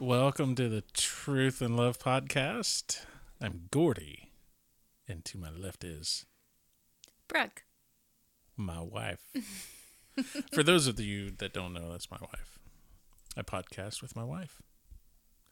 Welcome 0.00 0.54
to 0.54 0.68
the 0.68 0.84
Truth 0.94 1.60
and 1.60 1.76
Love 1.76 1.98
podcast. 1.98 3.04
I'm 3.40 3.64
Gordy, 3.72 4.30
and 5.08 5.24
to 5.24 5.36
my 5.36 5.50
left 5.50 5.82
is 5.82 6.24
Brooke. 7.26 7.64
my 8.56 8.80
wife. 8.80 9.26
For 10.52 10.62
those 10.62 10.86
of 10.86 10.98
you 11.00 11.30
that 11.38 11.52
don't 11.52 11.72
know, 11.72 11.90
that's 11.92 12.10
my 12.10 12.18
wife. 12.20 12.58
I 13.36 13.42
podcast 13.42 14.02
with 14.02 14.16
my 14.16 14.24
wife. 14.24 14.60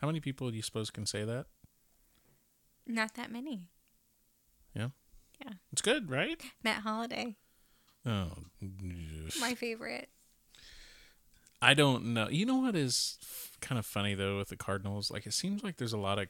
How 0.00 0.06
many 0.06 0.20
people 0.20 0.50
do 0.50 0.56
you 0.56 0.62
suppose 0.62 0.90
can 0.90 1.06
say 1.06 1.24
that? 1.24 1.46
Not 2.86 3.14
that 3.14 3.30
many. 3.32 3.68
Yeah. 4.74 4.88
Yeah. 5.40 5.52
It's 5.72 5.82
good, 5.82 6.10
right? 6.10 6.40
Matt 6.62 6.82
Holliday, 6.82 7.36
Oh, 8.06 8.28
my 9.40 9.54
favorite. 9.54 10.08
I 11.60 11.74
don't 11.74 12.12
know. 12.14 12.28
You 12.28 12.46
know 12.46 12.56
what 12.58 12.76
is 12.76 13.18
f- 13.22 13.56
kind 13.60 13.78
of 13.78 13.86
funny 13.86 14.14
though 14.14 14.38
with 14.38 14.48
the 14.48 14.56
Cardinals? 14.56 15.10
Like 15.10 15.26
it 15.26 15.32
seems 15.32 15.64
like 15.64 15.76
there's 15.76 15.92
a 15.92 15.98
lot 15.98 16.18
of 16.18 16.28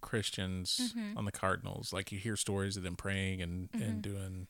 Christians 0.00 0.92
Mm-hmm. 0.94 1.16
on 1.16 1.24
the 1.24 1.32
Cardinals. 1.32 1.92
Like 1.92 2.12
you 2.12 2.18
hear 2.18 2.36
stories 2.36 2.76
of 2.76 2.82
them 2.82 2.96
praying 2.96 3.40
and 3.40 3.68
and 3.72 4.02
doing 4.02 4.48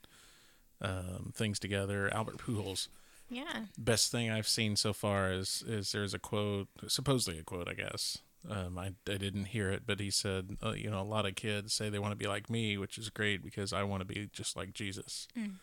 um, 0.80 1.32
things 1.34 1.58
together. 1.60 2.12
Albert 2.12 2.38
Pujols. 2.38 2.88
Yeah. 3.30 3.66
Best 3.78 4.10
thing 4.10 4.30
I've 4.30 4.48
seen 4.48 4.76
so 4.76 4.92
far 4.92 5.32
is 5.32 5.64
is 5.66 5.92
there's 5.92 6.14
a 6.14 6.18
quote, 6.18 6.68
supposedly 6.88 7.38
a 7.38 7.42
quote, 7.42 7.68
I 7.68 7.74
guess. 7.74 8.18
Um, 8.48 8.78
I, 8.78 8.88
I 9.10 9.16
didn't 9.16 9.46
hear 9.46 9.70
it, 9.70 9.84
but 9.86 10.00
he 10.00 10.10
said, 10.10 10.58
uh, 10.62 10.72
you 10.72 10.90
know, 10.90 11.00
a 11.00 11.02
lot 11.02 11.24
of 11.24 11.34
kids 11.34 11.72
say 11.72 11.88
they 11.88 11.98
want 11.98 12.12
to 12.12 12.16
be 12.16 12.26
like 12.26 12.50
me, 12.50 12.76
which 12.76 12.98
is 12.98 13.08
great 13.08 13.42
because 13.42 13.72
I 13.72 13.84
want 13.84 14.00
to 14.00 14.04
be 14.04 14.28
just 14.32 14.54
like 14.54 14.74
Jesus. 14.74 15.26
Mm. 15.38 15.54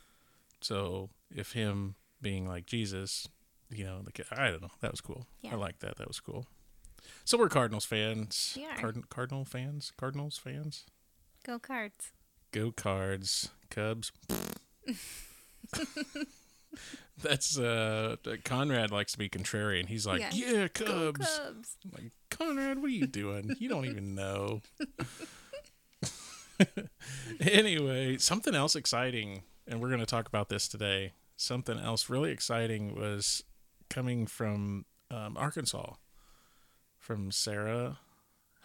So 0.62 1.10
if 1.34 1.52
him 1.52 1.96
being 2.22 2.48
like 2.48 2.66
Jesus, 2.66 3.28
you 3.70 3.84
know, 3.84 4.02
the 4.04 4.12
kid, 4.12 4.26
I 4.32 4.50
don't 4.50 4.64
know, 4.64 4.72
that 4.82 4.92
was 4.92 5.02
cool. 5.02 5.28
Yeah. 5.42 5.54
I 5.54 5.56
like 5.58 5.80
that. 5.80 5.98
That 5.98 6.08
was 6.08 6.20
cool. 6.20 6.48
So 7.24 7.38
we're 7.38 7.50
Cardinals 7.50 7.86
fans. 7.86 8.58
Are. 8.60 8.82
Card- 8.82 9.10
Cardinal 9.10 9.46
fans. 9.46 9.92
Cardinals 9.98 10.38
fans. 10.38 10.86
Go 11.46 11.60
cards. 11.60 12.12
Go 12.52 12.72
Cards. 12.72 13.50
Cubs. 13.70 14.12
That's 17.22 17.58
uh 17.58 18.16
Conrad 18.46 18.92
likes 18.92 19.12
to 19.14 19.18
be 19.18 19.30
contrarian. 19.30 19.86
He's 19.88 20.06
like, 20.08 20.22
Yeah. 20.22 20.30
yeah, 20.34 20.68
Cubs. 20.70 21.20
Cubs. 21.20 21.78
I'm 21.86 21.92
like, 21.94 22.12
Conrad, 22.30 22.80
what 22.80 22.88
are 22.88 22.94
you 22.94 23.08
doing? 23.08 23.56
You 23.60 23.70
don't 23.70 23.86
even 23.86 24.16
know. 24.16 24.62
anyway, 27.40 28.18
something 28.18 28.56
else 28.56 28.76
exciting, 28.76 29.44
and 29.68 29.82
we're 29.82 29.88
going 29.90 30.00
to 30.00 30.06
talk 30.06 30.28
about 30.28 30.50
this 30.50 30.68
today. 30.68 31.14
Something 31.38 31.80
else 31.80 32.10
really 32.10 32.32
exciting 32.32 32.96
was 32.96 33.44
coming 33.90 34.28
from 34.28 34.86
um, 35.10 35.36
Arkansas, 35.38 35.94
from 37.00 37.32
Sarah 37.32 38.00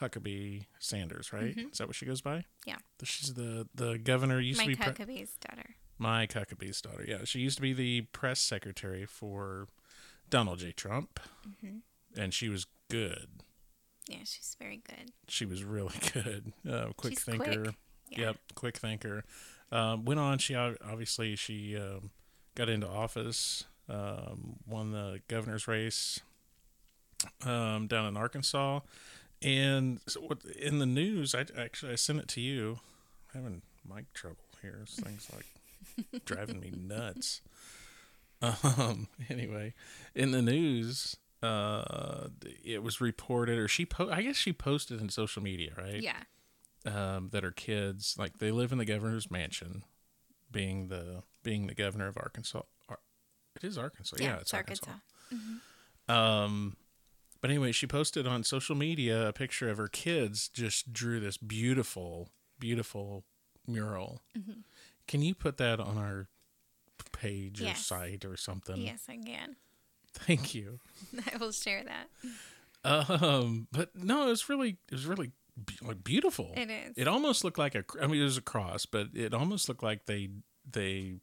Huckabee 0.00 0.66
Sanders, 0.78 1.32
right? 1.32 1.56
Is 1.56 1.78
that 1.78 1.86
what 1.86 1.96
she 1.96 2.04
goes 2.04 2.20
by? 2.20 2.44
Yeah. 2.66 2.76
She's 3.02 3.34
the 3.34 3.66
the 3.74 3.98
governor. 3.98 4.40
Used 4.40 4.60
to 4.60 4.66
Mike 4.66 4.78
be 4.78 4.84
pre- 4.84 4.92
Huckabee's 4.92 5.36
daughter. 5.38 5.76
Mike 5.98 6.32
Huckabee's 6.34 6.80
daughter. 6.80 7.04
Yeah, 7.06 7.24
she 7.24 7.40
used 7.40 7.56
to 7.56 7.62
be 7.62 7.72
the 7.72 8.02
press 8.12 8.40
secretary 8.40 9.06
for 9.06 9.66
Donald 10.30 10.58
J. 10.58 10.72
Trump, 10.72 11.20
and 12.16 12.34
she 12.34 12.48
was 12.48 12.66
good. 12.90 13.28
Yeah, 14.08 14.18
she's 14.24 14.56
very 14.58 14.82
good. 14.86 15.10
She 15.28 15.44
was 15.44 15.64
really 15.64 15.94
good. 16.12 16.52
Uh, 16.68 16.88
quick 16.96 17.14
She's 17.14 17.24
thinker. 17.24 17.62
quick. 17.64 17.74
Yeah. 18.10 18.18
Yep, 18.20 18.36
quick 18.54 18.76
thinker. 18.76 19.24
Um, 19.72 20.04
went 20.04 20.20
on. 20.20 20.38
She 20.38 20.54
obviously 20.54 21.34
she 21.34 21.76
um, 21.76 22.10
got 22.54 22.68
into 22.68 22.88
office, 22.88 23.64
um, 23.88 24.56
won 24.66 24.92
the 24.92 25.20
governor's 25.26 25.66
race 25.66 26.20
um, 27.44 27.88
down 27.88 28.06
in 28.06 28.16
Arkansas, 28.16 28.80
and 29.42 29.98
so 30.06 30.20
what, 30.20 30.38
in 30.44 30.78
the 30.78 30.86
news, 30.86 31.34
I 31.34 31.46
actually 31.58 31.92
I 31.92 31.96
sent 31.96 32.20
it 32.20 32.28
to 32.28 32.40
you. 32.40 32.78
I'm 33.34 33.42
having 33.42 33.62
mic 33.92 34.12
trouble 34.12 34.44
here. 34.62 34.84
Thing's 34.86 35.28
like 35.34 35.46
driving 36.24 36.60
me 36.60 36.72
nuts. 36.76 37.40
Um. 38.42 39.08
Anyway, 39.30 39.74
in 40.14 40.30
the 40.30 40.42
news, 40.42 41.16
uh, 41.42 42.28
it 42.64 42.82
was 42.82 43.00
reported, 43.00 43.58
or 43.58 43.66
she 43.68 43.84
po- 43.86 44.10
I 44.10 44.22
guess 44.22 44.36
she 44.36 44.52
posted 44.52 45.00
in 45.00 45.08
social 45.08 45.42
media, 45.42 45.72
right? 45.76 46.02
Yeah. 46.02 46.22
um, 46.84 47.30
that 47.32 47.42
her 47.42 47.50
kids 47.50 48.14
like 48.18 48.38
they 48.38 48.50
live 48.52 48.70
in 48.72 48.78
the 48.78 48.84
governor's 48.84 49.30
mansion 49.30 49.82
being 50.52 50.88
the 50.88 51.22
being 51.42 51.66
the 51.66 51.74
governor 51.74 52.06
of 52.06 52.16
arkansas 52.16 52.62
Ar- 52.88 53.00
it 53.56 53.64
is 53.64 53.76
arkansas 53.76 54.16
yeah, 54.20 54.36
it's 54.38 54.54
arkansas, 54.54 54.92
um 56.08 56.76
but 57.40 57.50
anyway 57.50 57.72
she 57.72 57.86
posted 57.86 58.26
on 58.26 58.44
social 58.44 58.76
media 58.76 59.28
a 59.28 59.32
picture 59.32 59.68
of 59.68 59.76
her 59.78 59.88
kids 59.88 60.48
just 60.48 60.92
drew 60.92 61.18
this 61.20 61.36
beautiful 61.36 62.30
beautiful 62.60 63.24
mural 63.66 64.22
can 65.08 65.22
you 65.22 65.34
put 65.34 65.56
that 65.58 65.80
on 65.80 65.96
our 65.98 66.28
page 67.12 67.62
or 67.62 67.74
site 67.74 68.24
or 68.24 68.36
something 68.36 68.76
Yes, 68.78 69.04
I 69.08 69.16
can. 69.16 69.56
thank 70.14 70.54
you 70.54 70.80
I 71.32 71.36
will 71.36 71.52
share 71.52 71.82
that. 71.84 72.08
Um, 72.84 73.66
but 73.72 73.94
no, 73.96 74.26
it 74.26 74.30
was 74.30 74.48
really, 74.48 74.78
it 74.90 74.92
was 74.92 75.06
really 75.06 75.32
like 75.82 76.04
beautiful. 76.04 76.52
It 76.56 76.70
is. 76.70 76.94
It 76.96 77.08
almost 77.08 77.42
looked 77.44 77.58
like 77.58 77.74
a. 77.74 77.84
I 78.00 78.06
mean, 78.06 78.20
it 78.20 78.24
was 78.24 78.36
a 78.36 78.42
cross, 78.42 78.86
but 78.86 79.08
it 79.14 79.34
almost 79.34 79.68
looked 79.68 79.82
like 79.82 80.06
they 80.06 80.28
they 80.70 81.16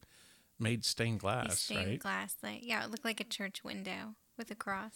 made 0.60 0.84
stained 0.84 1.20
glass, 1.20 1.60
stained 1.60 1.88
right? 1.88 2.00
glass. 2.00 2.36
Like, 2.44 2.60
yeah, 2.64 2.84
it 2.84 2.92
looked 2.92 3.06
like 3.06 3.20
a 3.20 3.24
church 3.26 3.64
window 3.64 4.16
with 4.38 4.52
a 4.52 4.56
cross. 4.56 4.96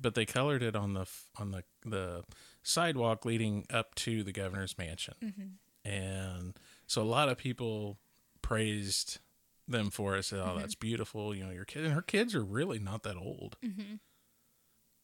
But 0.00 0.14
they 0.14 0.24
colored 0.26 0.62
it 0.62 0.74
on 0.74 0.94
the 0.94 1.06
on 1.38 1.50
the 1.52 1.62
the 1.84 2.24
sidewalk 2.62 3.24
leading 3.24 3.66
up 3.70 3.94
to 3.96 4.22
the 4.24 4.32
governor's 4.32 4.76
mansion, 4.78 5.14
Mm-hmm. 5.22 5.88
and 5.90 6.56
so 6.86 7.02
a 7.02 7.04
lot 7.04 7.28
of 7.28 7.36
people 7.38 7.98
praised 8.48 9.18
them 9.66 9.90
for 9.90 10.16
it. 10.16 10.24
Said, 10.24 10.40
"Oh, 10.40 10.46
Mm-hmm. 10.48 10.58
that's 10.60 10.74
beautiful." 10.74 11.34
You 11.34 11.44
know, 11.44 11.50
your 11.50 11.64
kid 11.66 11.84
and 11.84 11.92
her 11.94 12.02
kids 12.02 12.34
are 12.34 12.44
really 12.44 12.78
not 12.78 13.02
that 13.02 13.16
old. 13.16 13.56
Mm-hmm. 13.64 13.96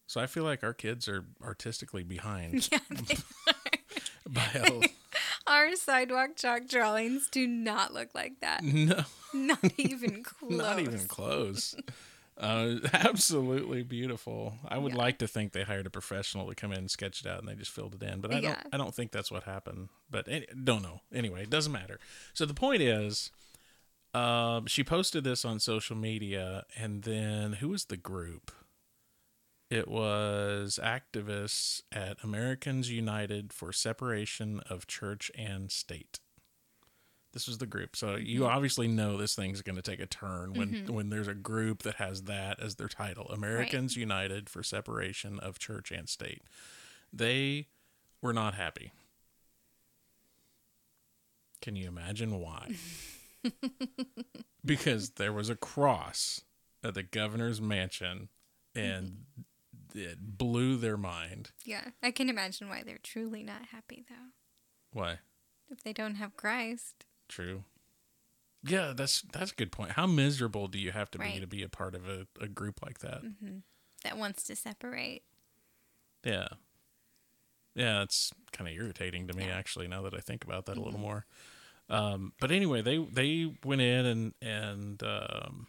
So 0.06 0.20
I 0.20 0.26
feel 0.26 0.44
like 0.44 0.62
our 0.62 0.74
kids 0.74 1.08
are 1.08 1.24
artistically 1.42 2.02
behind 2.04 2.68
Yeah. 2.72 2.78
by 4.28 4.88
Our 5.46 5.76
sidewalk 5.76 6.36
chalk 6.36 6.66
drawings 6.68 7.28
do 7.30 7.46
not 7.46 7.92
look 7.92 8.14
like 8.14 8.40
that. 8.40 8.62
No, 8.64 9.04
Not 9.34 9.58
even 9.76 10.22
close. 10.22 10.50
not 10.52 10.78
even 10.80 11.06
close. 11.06 11.74
Uh, 12.36 12.76
absolutely 12.92 13.82
beautiful. 13.82 14.54
I 14.66 14.78
would 14.78 14.92
Yeah. 14.92 14.98
like 14.98 15.18
to 15.18 15.28
think 15.28 15.52
they 15.52 15.62
hired 15.62 15.86
a 15.86 15.90
professional 15.90 16.48
to 16.48 16.54
come 16.54 16.72
in 16.72 16.78
and 16.78 16.90
sketch 16.90 17.20
it 17.20 17.26
out, 17.26 17.38
and 17.38 17.48
they 17.48 17.54
just 17.54 17.70
filled 17.70 17.94
it 17.94 18.02
in. 18.02 18.20
But 18.20 18.32
I 18.32 18.38
Yeah. 18.40 18.54
don't. 18.62 18.74
I 18.74 18.76
don't 18.76 18.94
think 18.94 19.12
that's 19.12 19.30
what 19.30 19.44
happened. 19.44 19.88
But 20.10 20.26
any, 20.28 20.46
don't 20.46 20.82
know. 20.82 21.02
Anyway, 21.12 21.42
it 21.44 21.50
doesn't 21.50 21.72
matter. 21.72 21.98
So 22.32 22.44
the 22.44 22.54
point 22.54 22.82
is, 22.82 23.30
um, 24.14 24.66
she 24.66 24.82
posted 24.84 25.24
this 25.24 25.44
on 25.44 25.60
social 25.60 25.96
media, 25.96 26.64
and 26.76 27.02
then 27.02 27.54
who 27.54 27.68
was 27.68 27.84
the 27.86 27.96
group? 27.96 28.50
It 29.70 29.88
was 29.88 30.78
activists 30.82 31.82
at 31.90 32.22
Americans 32.22 32.90
United 32.90 33.52
for 33.52 33.72
Separation 33.72 34.60
of 34.68 34.86
Church 34.86 35.30
and 35.36 35.72
State. 35.72 36.20
This 37.34 37.48
was 37.48 37.58
the 37.58 37.66
group. 37.66 37.96
So 37.96 38.14
you 38.14 38.42
mm-hmm. 38.42 38.54
obviously 38.54 38.86
know 38.86 39.16
this 39.16 39.34
thing's 39.34 39.60
going 39.60 39.74
to 39.74 39.82
take 39.82 39.98
a 39.98 40.06
turn 40.06 40.54
when 40.54 40.68
mm-hmm. 40.68 40.92
when 40.94 41.10
there's 41.10 41.28
a 41.28 41.34
group 41.34 41.82
that 41.82 41.96
has 41.96 42.22
that 42.22 42.60
as 42.60 42.76
their 42.76 42.88
title. 42.88 43.26
Americans 43.26 43.96
United 43.96 44.48
for 44.48 44.62
Separation 44.62 45.40
of 45.40 45.58
Church 45.58 45.90
and 45.90 46.08
State. 46.08 46.42
They 47.12 47.66
were 48.22 48.32
not 48.32 48.54
happy. 48.54 48.92
Can 51.60 51.74
you 51.74 51.88
imagine 51.88 52.38
why? 52.38 52.76
because 54.64 55.10
there 55.10 55.32
was 55.32 55.50
a 55.50 55.56
cross 55.56 56.42
at 56.84 56.94
the 56.94 57.02
governor's 57.02 57.60
mansion 57.60 58.28
and 58.76 59.24
mm-hmm. 59.92 59.98
it 59.98 60.38
blew 60.38 60.76
their 60.76 60.96
mind. 60.96 61.50
Yeah, 61.64 61.88
I 62.00 62.12
can 62.12 62.28
imagine 62.28 62.68
why 62.68 62.84
they're 62.86 62.98
truly 63.02 63.42
not 63.42 63.66
happy 63.72 64.04
though. 64.08 64.30
Why? 64.92 65.18
If 65.68 65.82
they 65.82 65.92
don't 65.92 66.14
have 66.14 66.36
Christ. 66.36 67.06
True. 67.28 67.64
Yeah, 68.66 68.92
that's 68.96 69.22
that's 69.32 69.52
a 69.52 69.54
good 69.54 69.72
point. 69.72 69.92
How 69.92 70.06
miserable 70.06 70.68
do 70.68 70.78
you 70.78 70.90
have 70.92 71.10
to 71.12 71.18
be 71.18 71.38
to 71.40 71.46
be 71.46 71.62
a 71.62 71.68
part 71.68 71.94
of 71.94 72.08
a, 72.08 72.26
a 72.40 72.48
group 72.48 72.80
like 72.82 73.00
that? 73.00 73.22
that 74.04 74.16
wants 74.16 74.42
to 74.44 74.56
separate. 74.56 75.22
Yeah. 76.24 76.48
Yeah, 77.74 78.02
it's 78.02 78.32
kind 78.52 78.68
of 78.68 78.74
irritating 78.76 79.26
to 79.26 79.34
me 79.34 79.42
Yeah. 79.44 79.50
Mm-hmm. 79.50 79.58
actually 79.58 79.88
now 79.88 80.02
that 80.02 80.14
I 80.14 80.20
think 80.20 80.44
about 80.44 80.66
that 80.66 80.76
a 80.76 80.80
little 80.80 81.00
more. 81.00 81.26
Um, 81.90 82.32
but 82.40 82.50
anyway, 82.50 82.80
they 82.80 82.98
they 82.98 83.52
went 83.64 83.82
in 83.82 84.06
and 84.06 84.34
and 84.40 85.02
um, 85.02 85.66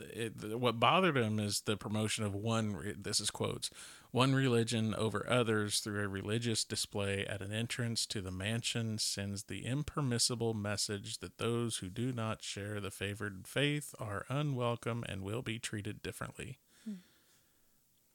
it, 0.00 0.58
what 0.58 0.80
bothered 0.80 1.16
him 1.16 1.38
is 1.38 1.60
the 1.60 1.76
promotion 1.76 2.24
of 2.24 2.34
one. 2.34 2.96
This 2.98 3.20
is 3.20 3.30
quotes. 3.30 3.70
One 4.12 4.34
religion 4.34 4.94
over 4.94 5.24
others 5.28 5.78
through 5.78 6.02
a 6.02 6.08
religious 6.08 6.64
display 6.64 7.24
at 7.26 7.40
an 7.40 7.52
entrance 7.52 8.06
to 8.06 8.20
the 8.20 8.32
mansion 8.32 8.98
sends 8.98 9.44
the 9.44 9.64
impermissible 9.64 10.52
message 10.52 11.18
that 11.18 11.38
those 11.38 11.76
who 11.76 11.88
do 11.88 12.12
not 12.12 12.42
share 12.42 12.80
the 12.80 12.90
favored 12.90 13.46
faith 13.46 13.94
are 14.00 14.26
unwelcome 14.28 15.04
and 15.08 15.22
will 15.22 15.42
be 15.42 15.58
treated 15.60 16.02
differently. 16.02 16.58
Hmm. 16.84 16.94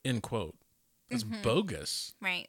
End 0.04 0.22
quote. 0.22 0.56
That's 1.10 1.24
mm-hmm. 1.24 1.42
bogus 1.44 2.14
Right. 2.20 2.48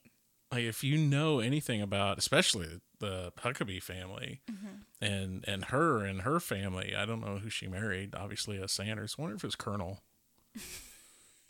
like 0.51 0.65
if 0.65 0.83
you 0.83 0.97
know 0.97 1.41
anything 1.41 1.83
about 1.83 2.19
especially 2.19 2.81
the 3.01 3.33
huckabee 3.39 3.83
family 3.83 4.41
mm-hmm. 4.51 5.05
and 5.05 5.45
and 5.47 5.67
her 5.67 6.03
and 6.05 6.23
her 6.23 6.41
family 6.41 6.95
i 6.97 7.05
don't 7.05 7.21
know 7.21 7.37
who 7.37 7.51
she 7.51 7.69
married 7.69 8.15
obviously 8.15 8.57
a 8.57 8.67
sanders 8.67 9.17
I 9.19 9.23
wonder 9.23 9.37
if 9.37 9.45
it 9.45 9.49
was 9.49 9.57
colonel 9.57 10.01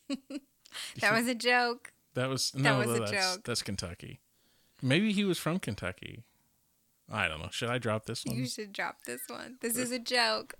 That 1.00 1.12
was 1.14 1.26
a 1.28 1.34
joke. 1.34 1.92
that 2.14 2.28
was 2.28 2.54
no 2.54 2.78
that 2.78 2.86
was 2.86 2.96
a 2.96 3.00
that's, 3.00 3.10
joke. 3.12 3.44
that's 3.44 3.62
kentucky 3.62 4.20
maybe 4.82 5.12
he 5.12 5.24
was 5.24 5.38
from 5.38 5.58
kentucky 5.58 6.22
i 7.12 7.28
don't 7.28 7.40
know 7.40 7.48
should 7.50 7.68
i 7.68 7.78
drop 7.78 8.06
this 8.06 8.24
one 8.24 8.36
You 8.36 8.46
should 8.46 8.72
drop 8.72 9.04
this 9.06 9.22
one. 9.28 9.58
This 9.60 9.76
uh, 9.76 9.80
is 9.82 9.92
a 9.92 9.98
joke. 9.98 10.54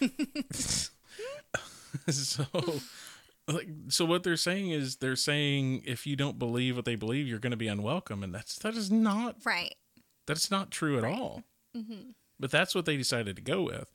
so 2.08 2.44
like 3.48 3.68
so 3.88 4.04
what 4.04 4.22
they're 4.22 4.36
saying 4.36 4.70
is 4.70 4.96
they're 4.96 5.16
saying 5.16 5.82
if 5.86 6.06
you 6.06 6.16
don't 6.16 6.38
believe 6.38 6.76
what 6.76 6.84
they 6.84 6.94
believe 6.96 7.26
you're 7.26 7.38
going 7.38 7.50
to 7.50 7.56
be 7.56 7.68
unwelcome 7.68 8.22
and 8.22 8.34
that's 8.34 8.58
that 8.58 8.74
is 8.74 8.90
not 8.90 9.36
Right. 9.44 9.74
That's 10.26 10.50
not 10.50 10.70
true 10.70 10.98
at 10.98 11.04
all. 11.04 11.42
Mm-hmm. 11.76 12.10
But 12.38 12.50
that's 12.50 12.74
what 12.74 12.84
they 12.84 12.96
decided 12.96 13.34
to 13.36 13.42
go 13.42 13.62
with. 13.62 13.86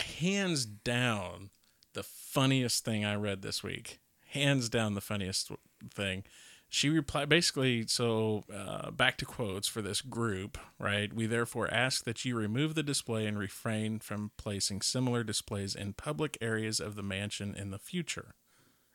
Hands 0.00 0.64
down, 0.64 1.50
the 1.92 2.02
funniest 2.02 2.84
thing 2.84 3.04
I 3.04 3.14
read 3.16 3.42
this 3.42 3.62
week. 3.62 4.00
Hands 4.32 4.68
down, 4.68 4.94
the 4.94 5.00
funniest 5.00 5.50
thing. 5.92 6.24
She 6.68 6.88
replied 6.88 7.28
basically, 7.28 7.86
so 7.86 8.44
uh, 8.54 8.90
back 8.90 9.18
to 9.18 9.26
quotes 9.26 9.68
for 9.68 9.82
this 9.82 10.00
group, 10.00 10.56
right? 10.78 11.12
We 11.12 11.26
therefore 11.26 11.68
ask 11.72 12.04
that 12.04 12.24
you 12.24 12.34
remove 12.34 12.74
the 12.74 12.82
display 12.82 13.26
and 13.26 13.38
refrain 13.38 13.98
from 13.98 14.30
placing 14.38 14.80
similar 14.80 15.22
displays 15.22 15.74
in 15.74 15.92
public 15.92 16.38
areas 16.40 16.80
of 16.80 16.94
the 16.94 17.02
mansion 17.02 17.54
in 17.54 17.70
the 17.72 17.78
future. 17.78 18.34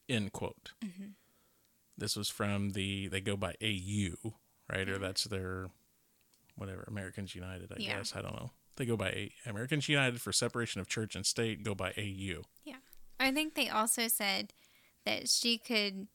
End 0.10 0.34
quote. 0.34 0.72
This 1.96 2.16
was 2.16 2.30
from 2.30 2.72
the, 2.72 3.08
they 3.10 3.22
go 3.22 3.38
by 3.38 3.54
AU, 3.62 4.34
right? 4.72 4.90
Or 4.90 4.98
that's 4.98 5.26
their 5.26 5.68
whatever 6.56 6.84
Americans 6.88 7.36
United, 7.36 7.72
I 7.72 7.76
Yeah. 7.80 7.98
guess. 7.98 8.16
I 8.16 8.22
don't 8.22 8.36
know. 8.36 8.52
They 8.78 8.86
go 8.86 8.98
by 8.98 9.10
A- 9.10 9.32
Americans 9.46 9.88
United 9.88 10.20
for 10.20 10.32
separation 10.32 10.82
of 10.82 10.88
church 10.88 11.16
and 11.16 11.26
state. 11.28 11.62
Go 11.64 11.76
by 11.76 11.94
AU. 11.96 12.42
Yeah. 12.64 12.78
I 13.20 13.32
think 13.32 13.54
they 13.54 13.70
also 13.70 14.08
said 14.08 14.54
that 15.08 15.30
she 15.30 15.58
could 15.58 16.08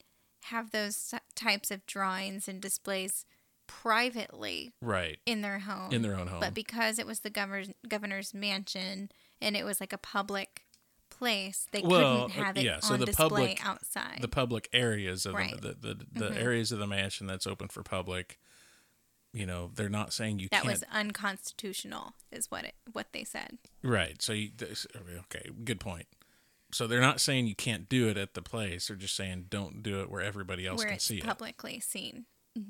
have 0.46 0.70
those 0.70 1.14
types 1.34 1.70
of 1.70 1.86
drawings 1.86 2.46
and 2.48 2.60
displays 2.60 3.24
privately 3.66 4.72
Right 4.80 5.18
in 5.26 5.40
their 5.40 5.60
home. 5.60 5.92
in 5.92 6.02
their 6.02 6.14
own 6.14 6.26
home. 6.26 6.40
But 6.40 6.54
because 6.54 6.98
it 6.98 7.06
was 7.06 7.20
the 7.20 7.30
governor's 7.30 7.70
governor's 7.88 8.34
mansion 8.34 9.10
and 9.40 9.56
it 9.56 9.64
was 9.64 9.80
like 9.80 9.92
a 9.92 9.98
public 9.98 10.62
place, 11.10 11.66
they 11.72 11.82
Well, 11.82 12.28
couldn't 12.28 12.44
have 12.44 12.56
uh, 12.56 12.60
it 12.60 12.64
yeah, 12.64 12.80
so 12.80 12.94
on 12.94 13.00
the 13.00 13.06
display 13.06 13.28
public- 13.28 13.66
outside. 13.66 14.18
the 14.20 14.28
public 14.28 14.68
areas 14.72 15.26
of 15.26 15.34
Right. 15.34 15.52
Mm-hmm. 15.54 15.80
the 15.82 15.94
the, 15.94 16.06
the, 16.12 16.28
the 16.30 16.40
areas 16.40 16.70
of 16.72 16.78
the 16.78 16.86
mansion 16.86 17.26
that's 17.26 17.46
open 17.46 17.68
for 17.68 17.82
public. 17.82 18.38
You 19.34 19.46
know, 19.46 19.70
they're 19.74 19.88
not 19.88 20.12
saying 20.12 20.40
you 20.40 20.48
that 20.50 20.62
can't. 20.62 20.66
That 20.80 20.88
was 20.90 20.94
unconstitutional, 20.94 22.12
is 22.30 22.50
what 22.50 22.64
it 22.64 22.74
what 22.92 23.06
they 23.12 23.24
said. 23.24 23.56
Right. 23.82 24.20
So 24.20 24.32
you 24.34 24.50
this- 24.54 24.86
okay, 24.96 25.48
good 25.64 25.80
point. 25.80 26.06
So 26.72 26.86
they're 26.86 27.00
not 27.00 27.20
saying 27.20 27.46
you 27.46 27.54
can't 27.54 27.88
do 27.88 28.08
it 28.08 28.16
at 28.16 28.34
the 28.34 28.42
place. 28.42 28.88
They're 28.88 28.96
just 28.96 29.14
saying 29.14 29.46
don't 29.50 29.82
do 29.82 30.00
it 30.00 30.10
where 30.10 30.22
everybody 30.22 30.66
else 30.66 30.78
where 30.78 30.86
can 30.88 30.94
it's 30.96 31.04
see 31.04 31.20
publicly 31.20 31.80
seen. 31.80 32.24
it. 32.56 32.62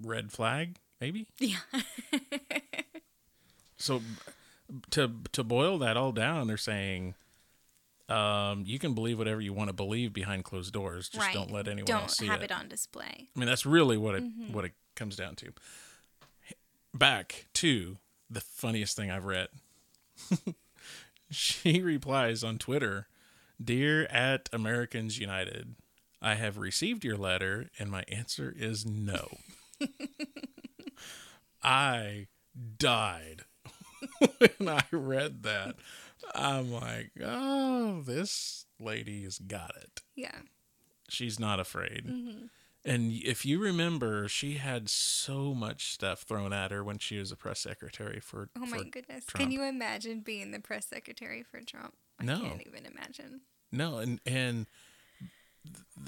Red 0.00 0.30
flag, 0.32 0.76
maybe. 1.00 1.26
Yeah. 1.38 1.58
So 3.78 4.00
to 4.90 5.12
to 5.32 5.44
boil 5.44 5.76
that 5.78 5.98
all 5.98 6.10
down, 6.10 6.46
they're 6.46 6.56
saying 6.56 7.14
um, 8.08 8.62
you 8.66 8.78
can 8.78 8.94
believe 8.94 9.18
whatever 9.18 9.40
you 9.40 9.52
want 9.52 9.68
to 9.68 9.74
believe 9.74 10.14
behind 10.14 10.44
closed 10.44 10.72
doors. 10.72 11.10
Just 11.10 11.26
right. 11.26 11.34
don't 11.34 11.52
let 11.52 11.68
anyone 11.68 11.84
Don't 11.86 12.02
else 12.04 12.16
see 12.16 12.26
have 12.26 12.40
it. 12.40 12.46
it 12.50 12.52
on 12.52 12.68
display. 12.68 13.28
I 13.36 13.38
mean, 13.38 13.46
that's 13.48 13.66
really 13.66 13.98
what 13.98 14.14
it 14.14 14.22
Mm-hmm. 14.24 14.54
what 14.54 14.64
it 14.64 14.72
comes 14.94 15.14
down 15.14 15.34
to. 15.36 15.52
Back 16.94 17.46
to 17.54 17.98
the 18.30 18.40
funniest 18.40 18.96
thing 18.96 19.10
I've 19.10 19.26
read. 19.26 19.48
she 21.30 21.82
replies 21.82 22.42
on 22.44 22.58
Twitter, 22.58 23.08
"Dear 23.62 24.04
at 24.06 24.48
Americans 24.52 25.18
United, 25.18 25.74
I 26.22 26.34
have 26.34 26.58
received 26.58 27.04
your 27.04 27.16
letter, 27.16 27.70
and 27.78 27.90
my 27.90 28.04
answer 28.08 28.52
is 28.56 28.84
no." 28.86 29.38
I 31.62 32.28
died 32.78 33.42
when 34.38 34.68
I 34.68 34.84
read 34.92 35.42
that. 35.42 35.76
I'm 36.34 36.72
like, 36.72 37.10
oh, 37.22 38.02
this 38.02 38.66
lady's 38.80 39.38
got 39.38 39.72
it 39.80 40.00
Yeah. 40.16 40.34
she's 41.08 41.38
not 41.38 41.60
afraid. 41.60 42.04
Mm-hmm. 42.06 42.46
And 42.86 43.12
if 43.12 43.44
you 43.44 43.58
remember, 43.58 44.28
she 44.28 44.54
had 44.54 44.88
so 44.88 45.52
much 45.54 45.92
stuff 45.92 46.20
thrown 46.22 46.52
at 46.52 46.70
her 46.70 46.84
when 46.84 46.98
she 46.98 47.18
was 47.18 47.32
a 47.32 47.36
press 47.36 47.58
secretary 47.58 48.20
for. 48.20 48.48
Oh 48.56 48.60
my 48.66 48.78
for 48.78 48.84
goodness. 48.84 49.26
Trump. 49.26 49.42
Can 49.42 49.50
you 49.50 49.64
imagine 49.64 50.20
being 50.20 50.52
the 50.52 50.60
press 50.60 50.86
secretary 50.86 51.42
for 51.42 51.60
Trump? 51.60 51.94
I 52.20 52.24
No. 52.24 52.40
can't 52.40 52.62
even 52.64 52.86
imagine. 52.86 53.40
No, 53.72 53.98
and 53.98 54.20
and 54.24 54.66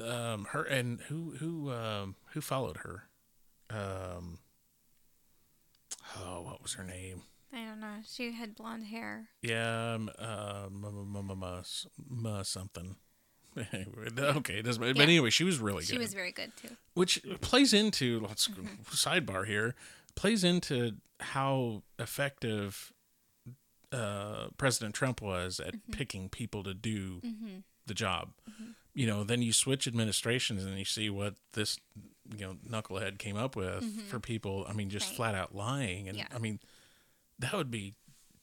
um, 0.03 0.45
her 0.51 0.63
and 0.63 1.01
who 1.09 1.33
who 1.41 1.73
um, 1.73 2.15
who 2.33 2.41
followed 2.41 2.79
her? 2.79 3.09
Um, 3.71 4.39
oh, 6.19 6.43
what 6.43 6.63
was 6.63 6.75
her 6.75 6.85
name? 6.85 7.23
I 7.53 7.65
don't 7.65 7.81
know. 7.81 7.97
She 8.09 8.31
had 8.33 8.55
blonde 8.55 8.85
hair. 8.85 9.29
Yeah, 9.43 9.95
um, 9.95 10.11
uh, 10.19 10.67
m- 10.67 10.85
m- 10.85 11.17
m- 11.17 11.43
m- 11.43 11.59
s- 11.61 11.87
m- 12.11 12.45
something. 12.45 12.97
okay, 14.19 14.59
it 14.59 14.63
doesn't. 14.63 14.81
But 14.83 14.97
Yeah. 14.97 15.03
anyway, 15.03 15.31
she 15.31 15.45
was 15.45 15.59
really 15.59 15.83
good. 15.83 15.89
She 15.93 15.99
was 15.99 16.15
very 16.15 16.33
good 16.33 16.53
too. 16.61 16.77
which 16.95 17.21
plays 17.41 17.73
into 17.73 18.21
let's 18.21 18.49
Mm-hmm. 18.49 18.83
sidebar 18.93 19.47
here 19.47 19.75
plays 20.15 20.43
into 20.45 20.97
how 21.21 21.83
effective 21.99 22.93
uh, 23.93 24.49
President 24.59 24.95
Trump 24.95 25.21
was 25.23 25.61
at 25.61 25.75
Mm-hmm. 25.75 25.93
picking 25.93 26.29
people 26.29 26.63
to 26.65 26.75
do 26.75 27.21
the 27.87 27.95
job. 27.95 28.33
You 28.95 29.07
know, 29.07 29.23
then 29.25 29.43
you 29.43 29.53
switch 29.53 29.87
administrations 29.87 30.65
and 30.65 30.77
you 30.79 30.85
see 30.85 31.09
what 31.09 31.35
this 31.53 31.79
you 32.37 32.45
know 32.47 32.57
knucklehead 32.69 33.19
came 33.19 33.37
up 33.37 33.55
with 33.57 33.85
for 34.09 34.19
people. 34.21 34.67
I 34.69 34.73
mean, 34.73 34.91
just 34.91 35.07
Mm-hmm. 35.13 35.23
Right. 35.23 35.31
flat 35.31 35.35
out 35.35 35.55
lying, 35.55 36.09
and 36.09 36.19
Yeah. 36.19 36.27
I 36.35 36.39
mean 36.39 36.59
that 37.39 37.53
would 37.55 37.71
be 37.71 37.95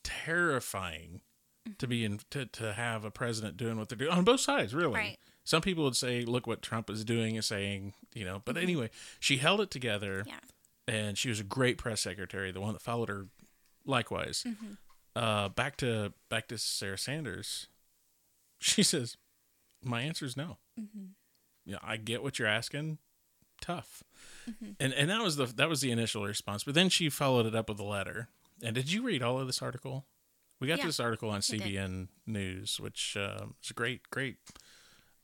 terrifying 0.03 1.21
to 1.77 1.87
be 1.87 2.05
in 2.05 2.19
to, 2.31 2.45
to 2.45 2.73
have 2.73 3.03
a 3.05 3.11
president 3.11 3.57
doing 3.57 3.77
what 3.77 3.89
they're 3.89 3.97
doing 3.97 4.11
on 4.11 4.23
both 4.23 4.39
sides 4.39 4.73
really. 4.73 4.93
Right. 4.95 5.17
some 5.43 5.61
people 5.61 5.83
would 5.83 5.95
say 5.95 6.21
look 6.23 6.47
what 6.47 6.61
trump 6.61 6.89
is 6.89 7.03
doing 7.03 7.35
is 7.35 7.45
saying 7.45 7.93
you 8.13 8.25
know 8.25 8.41
but 8.45 8.55
mm-hmm. 8.55 8.63
anyway 8.63 8.89
she 9.19 9.37
held 9.37 9.61
it 9.61 9.71
together 9.71 10.23
Yeah. 10.27 10.39
and 10.87 11.17
she 11.17 11.29
was 11.29 11.39
a 11.39 11.43
great 11.43 11.77
press 11.77 12.01
secretary 12.01 12.51
the 12.51 12.61
one 12.61 12.73
that 12.73 12.81
followed 12.81 13.09
her 13.09 13.27
likewise. 13.85 14.43
Mm-hmm. 14.47 14.73
Uh 15.15 15.49
back 15.49 15.77
to 15.77 16.13
back 16.29 16.47
to 16.49 16.57
sarah 16.57 16.97
sanders. 16.97 17.67
She 18.59 18.83
says 18.83 19.17
my 19.83 20.01
answer 20.01 20.25
is 20.25 20.35
no. 20.37 20.57
Mm-hmm. 20.79 21.05
Yeah 21.65 21.77
i 21.83 21.97
get 21.97 22.23
what 22.23 22.39
you're 22.39 22.47
asking. 22.47 22.97
Tough. 23.61 24.03
And 24.79 24.93
and 24.93 25.09
that 25.09 25.21
was 25.23 25.35
the 25.37 25.45
that 25.45 25.69
was 25.69 25.81
the 25.81 25.91
initial 25.91 26.23
response 26.25 26.63
but 26.63 26.73
then 26.75 26.89
she 26.89 27.09
followed 27.09 27.45
it 27.45 27.55
up 27.55 27.69
with 27.69 27.79
a 27.79 27.83
letter. 27.83 28.27
And 28.63 28.73
did 28.75 28.91
you 28.91 29.01
read 29.03 29.21
all 29.23 29.39
of 29.39 29.47
this 29.47 29.61
article 29.61 30.05
we 30.59 30.67
got 30.67 30.79
Yeah, 30.79 30.85
this 30.85 30.99
article 30.99 31.29
on 31.29 31.41
cbn 31.41 32.07
news 32.25 32.79
which 32.79 33.17
um, 33.19 33.55
is 33.63 33.71
a 33.71 33.73
great 33.73 34.09
great 34.09 34.37